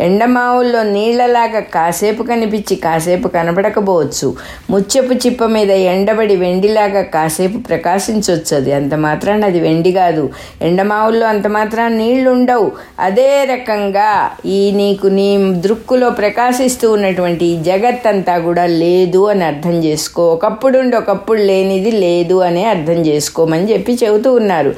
ఎండమావుల్లో 0.00 0.82
నీళ్ళలాగా 0.82 1.60
కాసేపు 1.60 2.22
కనిపించి 2.22 2.76
కాసేపు 2.76 3.28
కనబడకపోవచ్చు 3.28 4.34
ముత్యపు 4.70 5.12
చిప్ప 5.12 5.44
మీద 5.46 5.70
ఎండబడి 5.70 6.36
వెండి 6.36 6.61
వెండిలాగా 6.62 7.00
కాసేపు 7.14 7.58
ప్రకాశించవచ్చు 7.68 8.52
అది 8.58 8.70
అంత 8.76 8.94
మాత్రాన్ని 9.04 9.44
అది 9.48 9.60
వెండి 9.64 9.90
కాదు. 9.92 10.24
ఎండమావుల్లో 10.68 11.24
అంత 11.30 11.46
మాత్రాన్ని 11.56 11.98
నీళ్ళు 12.00 12.28
ఉండవు 12.36 12.66
అదే 13.06 13.30
రకంగా 13.50 14.10
ఈ 14.56 14.60
నీకు 14.80 15.06
నీ 15.18 15.26
దృక్కులో 15.64 16.08
ప్రకాశిస్తూ 16.20 16.86
ఉన్నటువంటి 16.96 17.44
ఈ 17.52 17.56
జగత్ 17.70 18.06
అంతా 18.12 18.34
కూడా 18.46 18.66
లేదు 18.82 19.22
అని 19.32 19.44
అర్థం 19.50 19.76
చేసుకో. 19.86 20.26
ఒకప్పుడు 20.36 20.78
ఉండి 20.82 20.96
ఒకప్పుడు 21.02 21.42
లేనిది 21.50 21.94
లేదు 22.06 22.38
అని 22.48 22.62
అర్థం 22.74 23.00
చేసుకోమని 23.10 23.66
చెప్పి 23.72 23.94
చెబుతూ 24.04 24.32
ఉన్నారు. 24.40 24.72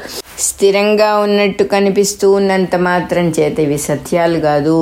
స్థిరంగా 0.46 1.10
ఉన్నట్టు 1.24 1.64
కనిపిస్తూ 1.74 2.28
ఉన్నంత 2.38 2.76
మాత్రం 2.90 3.26
చేత 3.36 3.58
ఇవి 3.66 3.78
సత్యాలు 3.90 4.40
కాదు. 4.48 4.78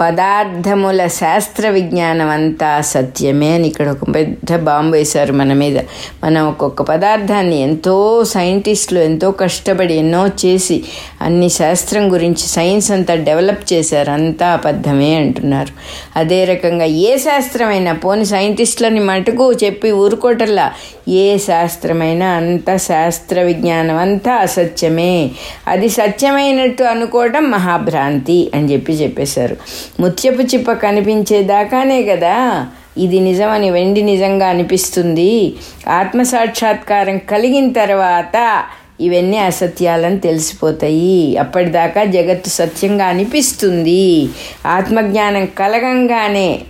పదార్థముల 0.00 1.06
శాస్త్ర 1.06 1.68
విజ్ఞానం 1.68 2.28
అంతా 2.28 2.80
సత్యమే 2.80 3.54
అని 3.54 3.68
ఇక్కడ 3.68 3.88
ఒక 3.88 4.14
పెద్ద 4.14 4.56
బాంబు 4.56 4.96
వేశారు 4.96 5.32
మన 5.32 5.52
మీద. 5.52 5.78
మనం 6.24 6.48
ఒక్కొక్క 6.48 6.82
పదార్థాన్ని 6.82 7.60
ఎంతో 7.60 8.24
సైంటిస్టులు 8.24 8.98
ఎంతో 8.98 9.30
కష్టపడి 9.30 9.94
ఎన్నో 9.94 10.26
చేసి 10.26 10.84
అన్ని 11.20 11.48
శాస్త్రం 11.48 12.12
గురించి 12.12 12.46
సైన్స్ 12.46 12.90
అంతా 12.90 13.14
డెవలప్ 13.14 13.72
చేశారు. 13.72 14.10
అంతా 14.10 14.46
అబద్ధమే 14.46 15.14
అంటున్నారు. 15.14 15.72
అదే 16.18 16.44
రకంగా 16.44 16.84
ఏ 16.84 17.18
శాస్త్రమైనా 17.18 17.92
పోని 17.92 18.26
సైంటిస్టులని 18.26 19.00
మటుకు 19.00 19.52
చెప్పి 19.52 19.92
ఊరుకోటల్లా 19.92 20.72
ఏ 21.08 21.38
శాస్త్రమైనా 21.38 22.26
అంత 22.26 22.76
శాస్త్ర 22.76 23.42
విజ్ఞానం 23.42 23.96
అంతా 23.96 24.32
అసత్యమే. 24.32 25.30
అది 25.68 25.88
సత్యమైనట్టు 25.88 26.82
అనుకోవడం 26.82 27.50
మహాభ్రాంతి 27.50 28.50
అని 28.54 28.72
చెప్పి 28.72 28.92
చెప్పేశారు. 28.92 29.56
ముత్యపు 30.00 30.42
చిప్ప 30.42 30.72
కనిపించేదాకానే 30.72 32.02
కదా 32.02 32.66
ఇది 32.98 33.20
నిజమని 33.20 33.70
వెండి 33.70 34.02
నిజంగా 34.02 34.46
అనిపిస్తుంది. 34.46 35.54
ఆత్మసాక్షాత్కారం 35.88 37.18
కలిగిన 37.18 37.72
తర్వాత 37.72 38.64
ఇవన్నీ 39.00 39.36
అసత్యాలని 39.36 40.20
తెలిసిపోతాయి. 40.20 41.36
అప్పటిదాకా 41.36 42.04
జగత్తు 42.04 42.48
సత్యంగా 42.48 43.04
అనిపిస్తుంది. 43.04 44.28
ఆత్మజ్ఞానం 44.66 45.46
కలగంగానే 45.46 46.60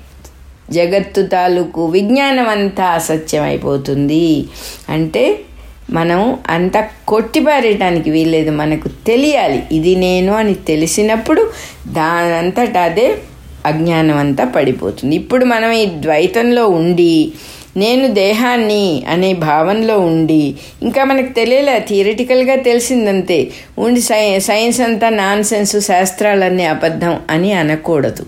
జగత్తు 0.71 1.23
తాలూకు 1.23 1.87
విజ్ఞానం 1.87 2.49
అంతా 2.49 2.85
అసత్యమైపోతుంది. 2.85 4.45
అంటే 4.89 5.39
మనం 5.91 6.39
అంత 6.49 6.89
కొట్టిపారేయటానికి 7.09 8.11
వీల్లేదు. 8.11 8.51
మనకు 8.51 8.89
తెలియాలి. 8.89 9.63
ఇది 9.73 9.97
నేను 9.97 10.33
అని 10.33 10.55
తెలిసినప్పుడు 10.55 11.51
దానంతట 11.89 12.77
అదే 12.77 13.19
అజ్ఞానం 13.67 14.17
అంతా 14.17 14.45
పడిపోతుంది. 14.45 15.17
ఇప్పుడు 15.17 15.45
మనం 15.45 15.71
ఈ 15.71 15.87
ద్వైతంలో 15.87 16.69
ఉండి 16.69 17.33
నేను 17.77 18.09
దేహాన్ని 18.09 19.05
అనే 19.09 19.35
భావనలో 19.35 19.99
ఉండి 19.99 20.55
ఇంకా 20.83 21.05
మనకు 21.05 21.33
తెలియలే 21.33 21.85
థియరిటికల్గా 21.89 22.57
తెలిసిందంతే. 22.57 23.51
ఉండి 23.79 24.01
సై 24.01 24.39
సైన్స్ 24.39 24.81
అంతా 24.81 25.09
నాన్ 25.09 25.45
సెన్స్ 25.45 25.81
శాస్త్రాలన్నీ 25.81 26.65
అబద్ధం 26.65 27.21
అని 27.31 27.53
అనకూడదు. 27.53 28.27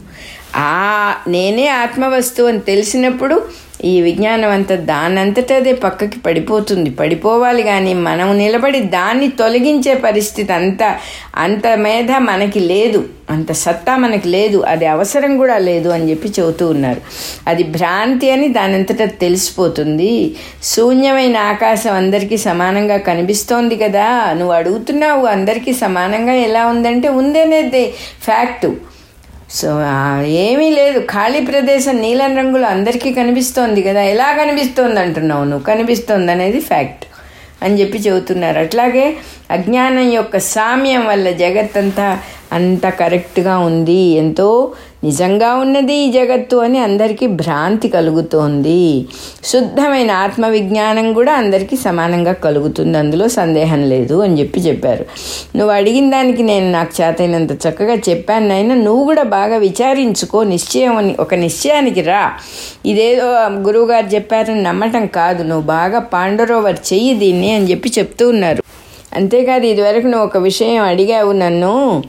ఆ 0.57 1.15
నేనే 1.29 1.69
ఆత్మవస్తువు 1.69 2.49
అని 2.49 2.61
తెలిసినప్పుడు 2.61 3.43
ఈ 3.85 4.01
విజ్ఞానం 4.01 4.51
అంతా 4.51 4.77
దానంతట 4.77 5.53
అదే 5.53 5.73
పక్కకి 5.73 6.19
పడిపోతుంది. 6.19 6.91
పడిపోవాలి 6.91 7.63
కానీ 7.63 7.95
మనం 7.95 8.39
నిలబడి 8.39 8.81
దాన్ని 8.81 9.31
తొలగించే 9.31 9.95
పరిస్థితి 9.95 10.53
అంత 10.53 10.97
అంత 11.37 11.67
మేధ 11.67 12.11
మనకి 12.11 12.61
లేదు. 12.61 13.09
అంత 13.31 13.53
సత్తా 13.53 13.97
మనకి 13.97 14.29
లేదు. 14.29 14.59
అది 14.59 14.87
అవసరం 14.87 15.37
కూడా 15.37 15.59
లేదు 15.59 15.89
అని 15.89 16.11
చెప్పి 16.11 16.29
చెబుతూ 16.29 16.69
ఉన్నారు. 16.69 17.01
అది 17.47 17.63
భ్రాంతి 17.63 18.31
అని 18.31 18.49
దానంతట 18.49 19.03
తెలిసిపోతుంది. 19.21 20.37
శూన్యమైన 20.63 21.37
ఆకాశం 21.37 21.95
అందరికీ 21.95 22.37
సమానంగా 22.37 22.97
కనిపిస్తోంది 22.97 23.77
కదా. 23.77 24.33
నువ్వు 24.33 24.55
అడుగుతున్నావు 24.55 25.27
అందరికీ 25.27 25.73
సమానంగా 25.73 26.33
ఎలా 26.33 26.67
ఉందంటే 26.67 27.09
ఉందనేది 27.09 27.95
ఫ్యాక్టు. 28.23 28.88
సో 29.51 29.69
ఏమీ 30.25 30.71
లేదు. 30.71 31.01
ఖాళీ 31.01 31.41
ప్రదేశం 31.41 31.97
నీలం 31.97 32.37
రంగులో 32.37 32.67
అందరికీ 32.69 33.13
కనిపిస్తోంది 33.13 33.83
కదా. 33.83 34.03
ఎలా 34.03 34.33
కనిపిస్తోంది 34.33 35.01
అంటున్నావు 35.01 35.45
నువ్వు? 35.45 35.65
కనిపిస్తోంది 35.65 36.33
అనేది 36.33 36.61
ఫ్యాక్ట్ 36.61 37.05
అని 37.63 37.81
చెప్పి 37.81 37.99
చెబుతున్నారు. 37.99 38.59
అట్లాగే 38.59 39.17
అజ్ఞానం 39.51 40.13
యొక్క 40.13 40.39
సామ్యం 40.39 41.07
వల్ల 41.07 41.31
జగత్తంతా 41.31 42.19
అంత 42.53 42.89
కరెక్ట్గా 42.89 43.59
ఉంది. 43.59 44.01
ఎంతో 44.01 44.73
నిజంగా 45.05 45.55
ఉన్నది 45.55 45.95
ఈ 45.95 46.13
జగత్తు 46.13 46.57
అని 46.57 46.79
అందరికీ 46.79 47.27
భ్రాంతి 47.27 47.89
కలుగుతోంది. 47.89 49.07
శుద్ధమైన 49.45 50.11
ఆత్మ 50.11 50.47
విజ్ఞానం 50.47 51.13
కూడా 51.13 51.33
అందరికీ 51.33 51.77
సమానంగా 51.77 52.33
కలుగుతుంది. 52.33 52.99
అందులో 52.99 53.29
సందేహం 53.29 53.83
లేదు 53.89 54.15
అని 54.15 54.41
చెప్పి 54.41 54.61
చెప్పారు. 54.61 55.05
నువ్వు 55.57 55.75
అడిగిన 55.75 56.11
దానికి 56.11 56.43
నేను 56.43 56.73
నాకు 56.73 57.03
చేతైనంత 57.03 57.53
చక్కగా 57.53 57.95
చెప్పాను 57.95 58.53
అయినా 58.53 58.75
నువ్వు 58.75 59.05
కూడా 59.05 59.23
బాగా 59.23 59.57
విచారించుకో. 59.57 60.43
నిశ్చయం 60.45 60.97
అని 60.97 61.17
ఒక 61.21 61.35
నిశ్చయానికి 61.35 62.01
రా. 62.01 62.33
ఇదేదో 62.87 63.25
గురువుగారు 63.49 64.07
చెప్పారని 64.07 64.63
నమ్మటం 64.63 65.07
కాదు. 65.07 65.43
నువ్వు 65.43 65.67
బాగా 65.67 65.99
పాండరోవర్ 65.99 66.77
చెయ్యి 66.93 67.15
దీన్ని 67.15 67.53
అని 67.53 67.71
చెప్పి 67.71 67.93
చెప్తూ 67.99 68.29
ఉన్నారు. 68.29 68.63
అంతేకాదు 69.17 69.67
ఇదివరకు 69.67 70.07
నువ్వు 70.07 70.27
ఒక 70.27 70.37
విషయం 70.37 70.83
అడిగావు 70.83 71.33
నన్ను. 71.33 72.03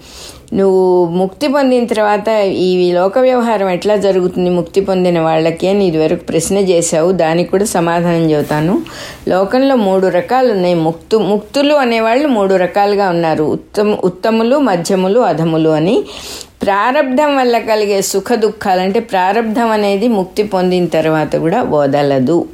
నువ్వు 0.54 1.06
ముక్తి 1.06 1.48
పొందిన 1.48 1.86
తర్వాత 1.86 2.30
ఈ 2.44 2.92
లోక 2.92 3.18
వ్యవహారం 3.18 3.70
ఎట్లా 3.70 3.96
జరుగుతుంది 3.96 4.50
ముక్తి 4.50 4.82
పొందిన 4.82 5.20
వాళ్ళకి 5.20 5.68
అని 5.68 5.86
ఇదివరకు 5.86 6.24
ప్రశ్న 6.24 6.58
చేశావు. 6.58 7.12
దానికి 7.12 7.52
కూడా 7.52 7.66
సమాధానం 7.66 8.32
చెబుతాను. 8.32 8.82
లోకంలో 9.28 9.76
మూడు 9.76 10.08
రకాలు 10.08 10.52
ఉన్నాయి. 10.52 10.76
ముక్తు 10.76 11.18
ముక్తులు 11.18 11.74
అనేవాళ్ళు 11.74 12.28
మూడు 12.28 12.56
రకాలుగా 12.56 13.10
ఉన్నారు. 13.10 13.44
ఉత్తమ 13.44 13.98
ఉత్తములు 14.04 14.60
మధ్యములు 14.60 15.20
అధములు 15.20 15.70
అని. 15.70 16.04
ప్రారంధం 16.62 17.38
వల్ల 17.38 17.58
కలిగే 17.58 18.02
సుఖ 18.02 18.34
దుఃఖాలు 18.34 18.82
అంటే 18.82 19.00
ప్రారంధం 19.00 19.72
అనేది 19.72 20.08
ముక్తి 20.08 20.44
పొందిన 20.44 20.86
తర్వాత 20.86 21.36
కూడా 21.36 21.62
వదలదు. 21.62 22.46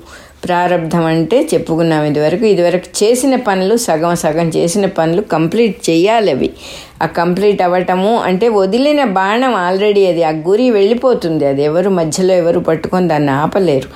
ప్రారంధం 0.46 1.06
అంటే 1.06 1.48
చెప్పుకున్నాం 1.54 2.04
ఇదివరకు. 2.04 2.46
ఇదివరకు 2.46 3.04
చేసిన 3.04 3.36
పనులు 3.36 3.78
సగం 3.78 4.16
సగం 4.16 4.50
చేసిన 4.50 4.86
పనులు 4.86 5.22
కంప్లీట్ 5.22 5.90
చేయాలి 5.90 6.32
అవి. 6.32 6.50
ఆ 7.04 7.06
కంప్లీట్ 7.06 7.62
అవ్వటము 7.62 8.18
అంటే 8.18 8.48
వదిలిన 8.48 9.04
బాణం 9.04 9.56
ఆల్రెడీ 9.56 10.06
అది 10.06 10.24
ఆ 10.24 10.30
గురి 10.30 10.70
వెళ్ళిపోతుంది. 10.70 11.46
అది 11.46 11.64
ఎవరు 11.64 11.90
మధ్యలో 11.90 12.34
ఎవరు 12.34 12.60
పట్టుకొని 12.60 13.08
దాన్ని 13.08 13.32
ఆపలేరు. 13.32 13.90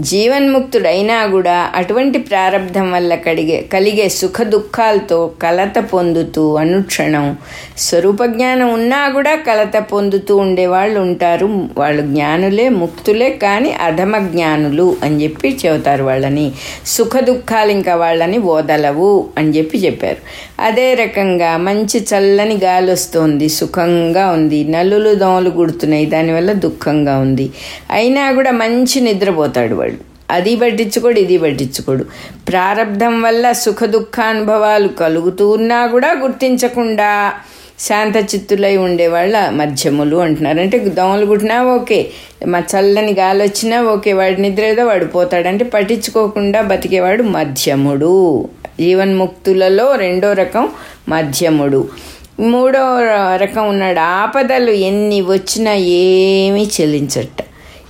జీవన్ముక్తుడైనా 0.00 1.26
కూడా 1.26 1.70
అటువంటి 1.74 2.18
ప్రారంధం 2.18 2.92
వల్ల 2.92 3.14
కడిగే 3.14 3.62
కలిగే 3.72 4.08
సుఖ 4.08 4.42
దుఃఖాలతో 4.42 5.30
కలత 5.42 5.78
పొందుతూ 5.78 6.54
అనుక్షణం 6.54 7.36
స్వరూప 7.78 8.24
జ్ఞానం 8.24 8.72
ఉన్నా 8.72 9.08
కూడా 9.08 9.36
కలత 9.36 9.76
పొందుతూ 9.78 10.36
ఉండేవాళ్ళు 10.36 11.00
ఉంటారు. 11.00 11.46
వాళ్ళు 11.78 12.02
జ్ఞానులే 12.02 12.68
ముక్తులే 12.68 13.30
కానీ 13.30 13.72
అధమ 13.72 14.18
జ్ఞానులు 14.18 14.96
అని 15.02 15.22
చెప్పి 15.22 15.58
చెబుతారు 15.66 16.04
వాళ్ళని. 16.04 16.52
సుఖ 16.86 17.16
దుఃఖాలు 17.20 17.70
ఇంకా 17.70 17.94
వాళ్ళని 17.94 18.38
ఓదలవు 18.38 19.28
అని 19.38 19.50
చెప్పి 19.50 19.78
చెప్పారు. 19.78 20.16
అదే 20.62 20.94
రకంగా 20.94 21.56
మంచి 21.56 22.00
చల్ల 22.00 22.41
చల్లని 22.42 22.60
గాలి 22.64 22.92
వస్తుంది 22.92 23.48
సుఖంగా 23.48 24.30
ఉంది. 24.30 24.64
నల్లులు 24.64 25.14
దోమలు 25.14 25.50
గుడుతున్నాయి 25.50 26.06
దానివల్ల 26.06 26.52
దుఃఖంగా 26.52 27.18
ఉంది. 27.18 27.50
అయినా 27.90 28.32
కూడా 28.32 28.50
మంచి 28.50 29.00
నిద్రపోతాడు 29.00 29.74
వాడు. 29.74 29.98
అది 30.30 30.56
పట్టించుకోడు 30.56 31.18
ఇది 31.18 31.38
పట్టించుకోడు. 31.38 32.04
ప్రారంధం 32.48 33.22
వల్ల 33.22 33.52
సుఖ 33.52 33.84
దుఃఖానుభవాలు 33.84 34.88
కలుగుతూ 34.88 35.50
ఉన్నా 35.50 35.86
కూడా 35.86 36.10
గుర్తించకుండా 36.22 37.32
శాంత 37.78 38.16
చిత్తులై 38.34 38.76
ఉండేవాళ్ళ 38.76 39.48
మధ్యములు 39.50 40.16
అంటున్నారు. 40.16 40.60
అంటే 40.60 40.78
దోమలు 40.78 41.26
కుట్టినా 41.26 41.62
ఓకే 41.64 42.06
మా 42.46 42.62
చల్లని 42.72 43.12
గాలి 43.18 43.42
వచ్చినా 43.42 43.82
ఓకే 43.82 44.12
వాడి 44.12 44.42
నిద్ర 44.42 44.64
ఏదో 44.64 44.84
వాడు 44.84 45.04
పోతాడంటే 45.04 45.64
పట్టించుకోకుండా 45.64 46.60
బతికేవాడు 46.62 47.22
మధ్యముడు. 47.22 48.48
జీవన్ముక్తులలో 48.80 49.96
రెండో 49.96 50.32
రకం 50.32 50.68
మధ్యముడు. 51.08 51.88
మూడో 52.40 52.98
రకం 53.36 53.68
ఉన్నాడు. 53.68 53.98
ఆపదలు 53.98 54.70
ఎన్ని 54.70 55.20
వచ్చినా 55.20 55.74
ఏమీ 55.74 56.68
చెల్లించట. 56.80 57.40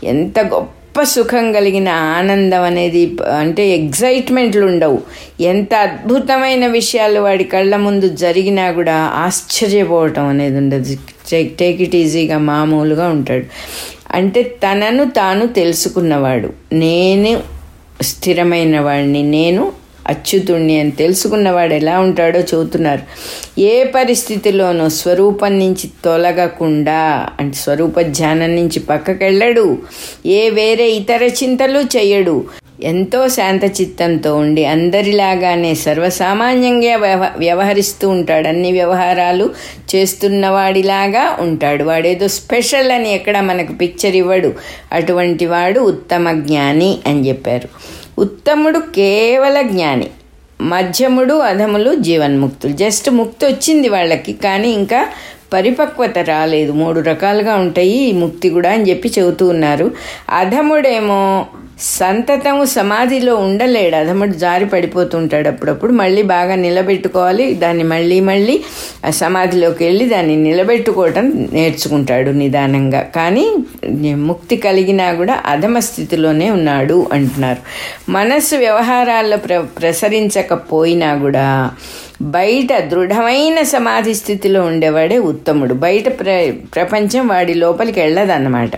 ఎంత 0.05 0.41
గొప్ప 0.41 1.03
సుఖం 1.03 1.53
కలిగిన 1.53 1.89
ఆనందం 1.89 2.63
అనేది 2.63 3.17
అంటే 3.39 3.69
ఎగ్జైట్మెంట్లు 3.69 4.67
ఉండవు. 4.67 5.01
ఎంత 5.41 5.75
అద్భుతమైన 5.75 6.67
విషయాలు 6.67 7.21
వాడి 7.21 7.45
కళ్ళ 7.45 7.77
ముందు 7.77 8.09
జరిగినా 8.09 8.71
కూడా 8.73 8.95
ఆశ్చర్యపోవటం 8.95 10.27
అనేది 10.27 10.57
ఉండదు. 10.57 10.97
టేక్ 11.33 11.63
ఇట్ 11.63 11.97
ఈజీగా 11.97 12.39
మామూలుగా 12.39 13.09
ఉంటాడు. 13.09 13.45
అంటే 14.11 14.43
తనను 14.43 15.05
తాను 15.05 15.47
తెలుసుకున్నవాడు. 15.47 16.51
నేను 16.73 17.41
స్థిరమైన 18.03 18.81
వాడిని. 18.81 19.23
నేను 19.23 19.73
అచ్యుతుణ్ణి 20.09 20.81
అని 20.81 20.91
తెలుసుకున్నవాడు 20.91 21.75
ఎలా 21.75 22.01
ఉంటాడో 22.01 22.41
చెబుతున్నారు. 22.41 23.03
ఏ 23.61 23.85
పరిస్థితిలోనూ 23.85 24.89
స్వరూపం 24.89 25.59
నుంచి 25.59 25.91
తొలగకుండా 26.05 27.29
అంటే 27.41 27.57
స్వరూప 27.57 28.01
ధ్యానం 28.01 28.57
నుంచి 28.57 28.81
పక్కకెళ్ళడు. 28.81 29.79
ఏ 30.27 30.51
వేరే 30.51 30.91
ఇతర 30.91 31.23
చింతలు 31.23 31.79
చేయడు. 31.79 32.45
ఎంతో 32.83 33.29
శాంత 33.29 33.65
చిత్తంతో 33.65 34.37
ఉండి 34.37 34.65
అందరిలాగానే 34.65 35.75
సర్వసామాన్యంగా 35.75 36.97
వ్యవ 36.97 37.31
వ్యవహరిస్తూ 37.37 38.09
ఉంటాడు. 38.09 38.49
అన్ని 38.49 38.73
వ్యవహారాలు 38.73 39.51
చేస్తున్నవాడిలాగా 39.95 41.37
ఉంటాడు. 41.41 41.85
వాడేదో 41.85 42.29
స్పెషల్ 42.29 42.91
అని 42.91 43.15
ఎక్కడ 43.15 43.41
మనకు 43.41 43.73
పిక్చర్ 43.73 44.17
ఇవ్వడు. 44.17 44.53
అటువంటి 44.93 45.47
వాడు 45.47 45.81
ఉత్తమ 45.81 46.33
జ్ఞాని 46.33 46.99
అని 47.07 47.29
చెప్పారు. 47.29 47.69
ఉత్తముడు 48.19 48.79
కేవల 48.79 49.63
జ్ఞాని 49.63 50.11
మధ్యముడు 50.61 51.35
అధములు 51.35 51.95
జీవన్ముక్తులు. 51.95 52.73
జస్ట్ 52.73 53.11
ముక్తి 53.11 53.47
వచ్చింది 53.47 53.89
వాళ్ళకి 53.89 54.33
కానీ 54.33 54.71
ఇంకా 54.71 55.09
పరిపక్వత 55.53 56.19
రాలేదు. 56.19 56.73
మూడు 56.73 57.01
రకాలుగా 57.01 57.55
ఉంటాయి 57.55 57.97
ఈ 58.09 58.13
ముక్తి 58.13 58.49
కూడా 58.49 58.71
అని 58.71 58.91
చెప్పి 58.91 59.13
చెబుతూ 59.19 59.49
ఉన్నారు. 59.49 59.91
అధముడేమో 60.31 61.47
సంతతము 61.81 62.65
సమాధిలో 62.65 63.37
ఉండలేడు. 63.37 63.97
అధముడు 63.97 64.33
జారి 64.33 64.67
పడిపోతుంటాడు 64.67 65.49
అప్పుడప్పుడు. 65.49 65.93
మళ్ళీ 65.93 66.23
బాగా 66.23 66.55
నిలబెట్టుకోవాలి. 66.55 67.55
దాన్ని 67.55 67.85
మళ్ళీ 67.85 68.21
మళ్ళీ 68.21 68.61
ఆ 69.07 69.11
సమాధిలోకి 69.11 69.85
వెళ్ళి 69.85 70.09
దాన్ని 70.09 70.37
నిలబెట్టుకోవటం 70.37 71.49
నేర్చుకుంటాడు 71.53 72.31
నిదానంగా. 72.31 73.01
కానీ 73.01 73.47
ముక్తి 74.15 74.57
కలిగినా 74.57 75.13
కూడా 75.13 75.43
అధమ 75.47 75.79
స్థితిలోనే 75.79 76.51
ఉన్నాడు 76.51 77.07
అంటున్నారు. 77.13 77.59
మనస్సు 78.09 78.57
వ్యవహారాల్లో 78.57 79.37
ప్ర 79.37 79.65
ప్రసరించకపోయినా 79.81 81.15
కూడా 81.17 81.71
బయట 82.23 82.79
దృఢమైన 82.79 83.63
సమాధి 83.63 84.15
స్థితిలో 84.15 84.63
ఉండేవాడే 84.63 85.19
ఉత్తముడు. 85.19 85.75
బయట 85.75 86.21
ప్ర 86.21 86.53
ప్రపంచం 86.75 87.29
వాడి 87.29 87.55
లోపలికి 87.55 88.01
వెళ్ళదన్నమాట. 88.01 88.71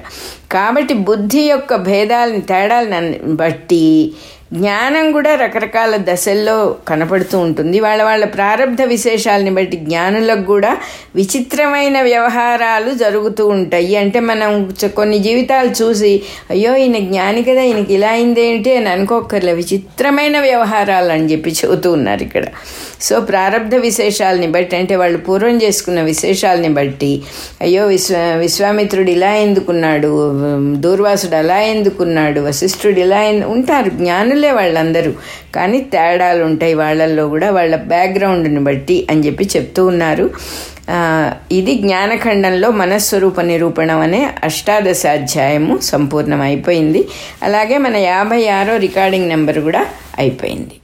కాబట్టి 0.52 0.94
బుద్ధి 0.94 1.40
యొక్క 1.40 1.76
భేదాలని 1.76 2.40
తేడాలను 2.40 3.34
బట్టి 3.34 4.12
జ్ఞానం 4.54 5.12
కూడా 5.12 5.34
రకరకాల 5.34 5.96
దశల్లో 5.96 6.76
కనపడుతూ 6.88 7.38
ఉంటుంది. 7.38 7.80
వాళ్ళ 7.80 8.02
వాళ్ళ 8.02 8.24
ప్రారంధ 8.24 8.82
విశేషాలని 8.82 9.50
బట్టి 9.50 9.76
జ్ఞానులకు 9.76 10.42
కూడా 10.42 10.76
విచిత్రమైన 11.16 12.02
వ్యవహారాలు 12.02 12.90
జరుగుతూ 12.94 13.46
ఉంటాయి. 13.46 13.96
అంటే 13.96 14.20
మనం 14.20 14.74
కొన్ని 14.96 15.18
జీవితాలు 15.18 15.70
చూసి 15.82 16.22
అయ్యో 16.50 16.76
ఈయన 16.76 16.98
జ్ఞాని 16.98 17.42
కదా 17.42 17.62
ఈయనకి 17.62 17.94
ఇలా 17.94 18.10
అయిందేంటి 18.10 18.76
అని 18.76 18.88
అనుకోకర్లే 18.88 19.52
విచిత్రమైన 19.52 20.40
వ్యవహారాలు 20.40 21.12
అని 21.12 21.26
చెప్పి 21.32 21.50
చెబుతూ 21.50 21.92
ఉన్నారు 21.92 22.22
ఇక్కడ. 22.22 22.44
సో 23.00 23.20
ప్రారంధ 23.20 23.74
విశేషాలని 23.74 24.46
బట్టి 24.46 24.76
అంటే 24.76 24.96
వాళ్ళు 24.96 25.18
పూర్వం 25.18 25.56
చేసుకున్న 25.62 26.00
విశేషాలని 26.02 26.68
బట్టి 26.68 27.22
అయ్యో 27.60 27.86
విశ్వ 27.86 28.16
విశ్వామిత్రుడు 28.38 29.10
ఇలా 29.10 29.32
ఎందుకున్నాడు? 29.34 30.12
దూర్వాసుడు 30.80 31.36
అలా 31.36 31.60
ఎందుకున్నాడు? 31.60 32.40
వశిష్ఠుడు 32.40 33.00
ఇలా 33.00 33.20
ఉంటారు. 33.46 33.90
జ్ఞానులు 33.90 34.43
వాళ్ళందరూ. 34.52 35.12
కానీ 35.54 35.80
తేడాలు 35.80 36.44
ఉంటాయి 36.44 36.74
వాళ్ళల్లో 36.74 37.28
కూడా. 37.28 37.50
వాళ్ళ 37.50 37.76
బ్యాక్గ్రౌండ్ని 37.76 38.60
బట్టి 38.60 39.06
అని 39.10 39.26
చెప్పి 39.26 39.48
చెప్తూ 39.56 39.86
ఉన్నారు. 39.86 40.30
ఇది 41.52 41.74
జ్ఞానఖండంలో 41.74 42.70
మనస్వరూప 42.70 43.40
నిరూపణం 43.40 44.00
అనే 44.00 44.30
అష్టాదశ 44.44 45.06
అధ్యాయము 45.06 45.78
సంపూర్ణం 45.78 46.40
అయిపోయింది 46.40 47.08
అలాగే 47.42 47.78
మన 47.78 47.96
యాభై 47.96 48.48
ఆరో 48.48 48.76
రికార్డింగ్ 48.76 49.28
నెంబర్ 49.28 49.58
కూడా 49.58 49.86
అయిపోయింది. 50.18 50.74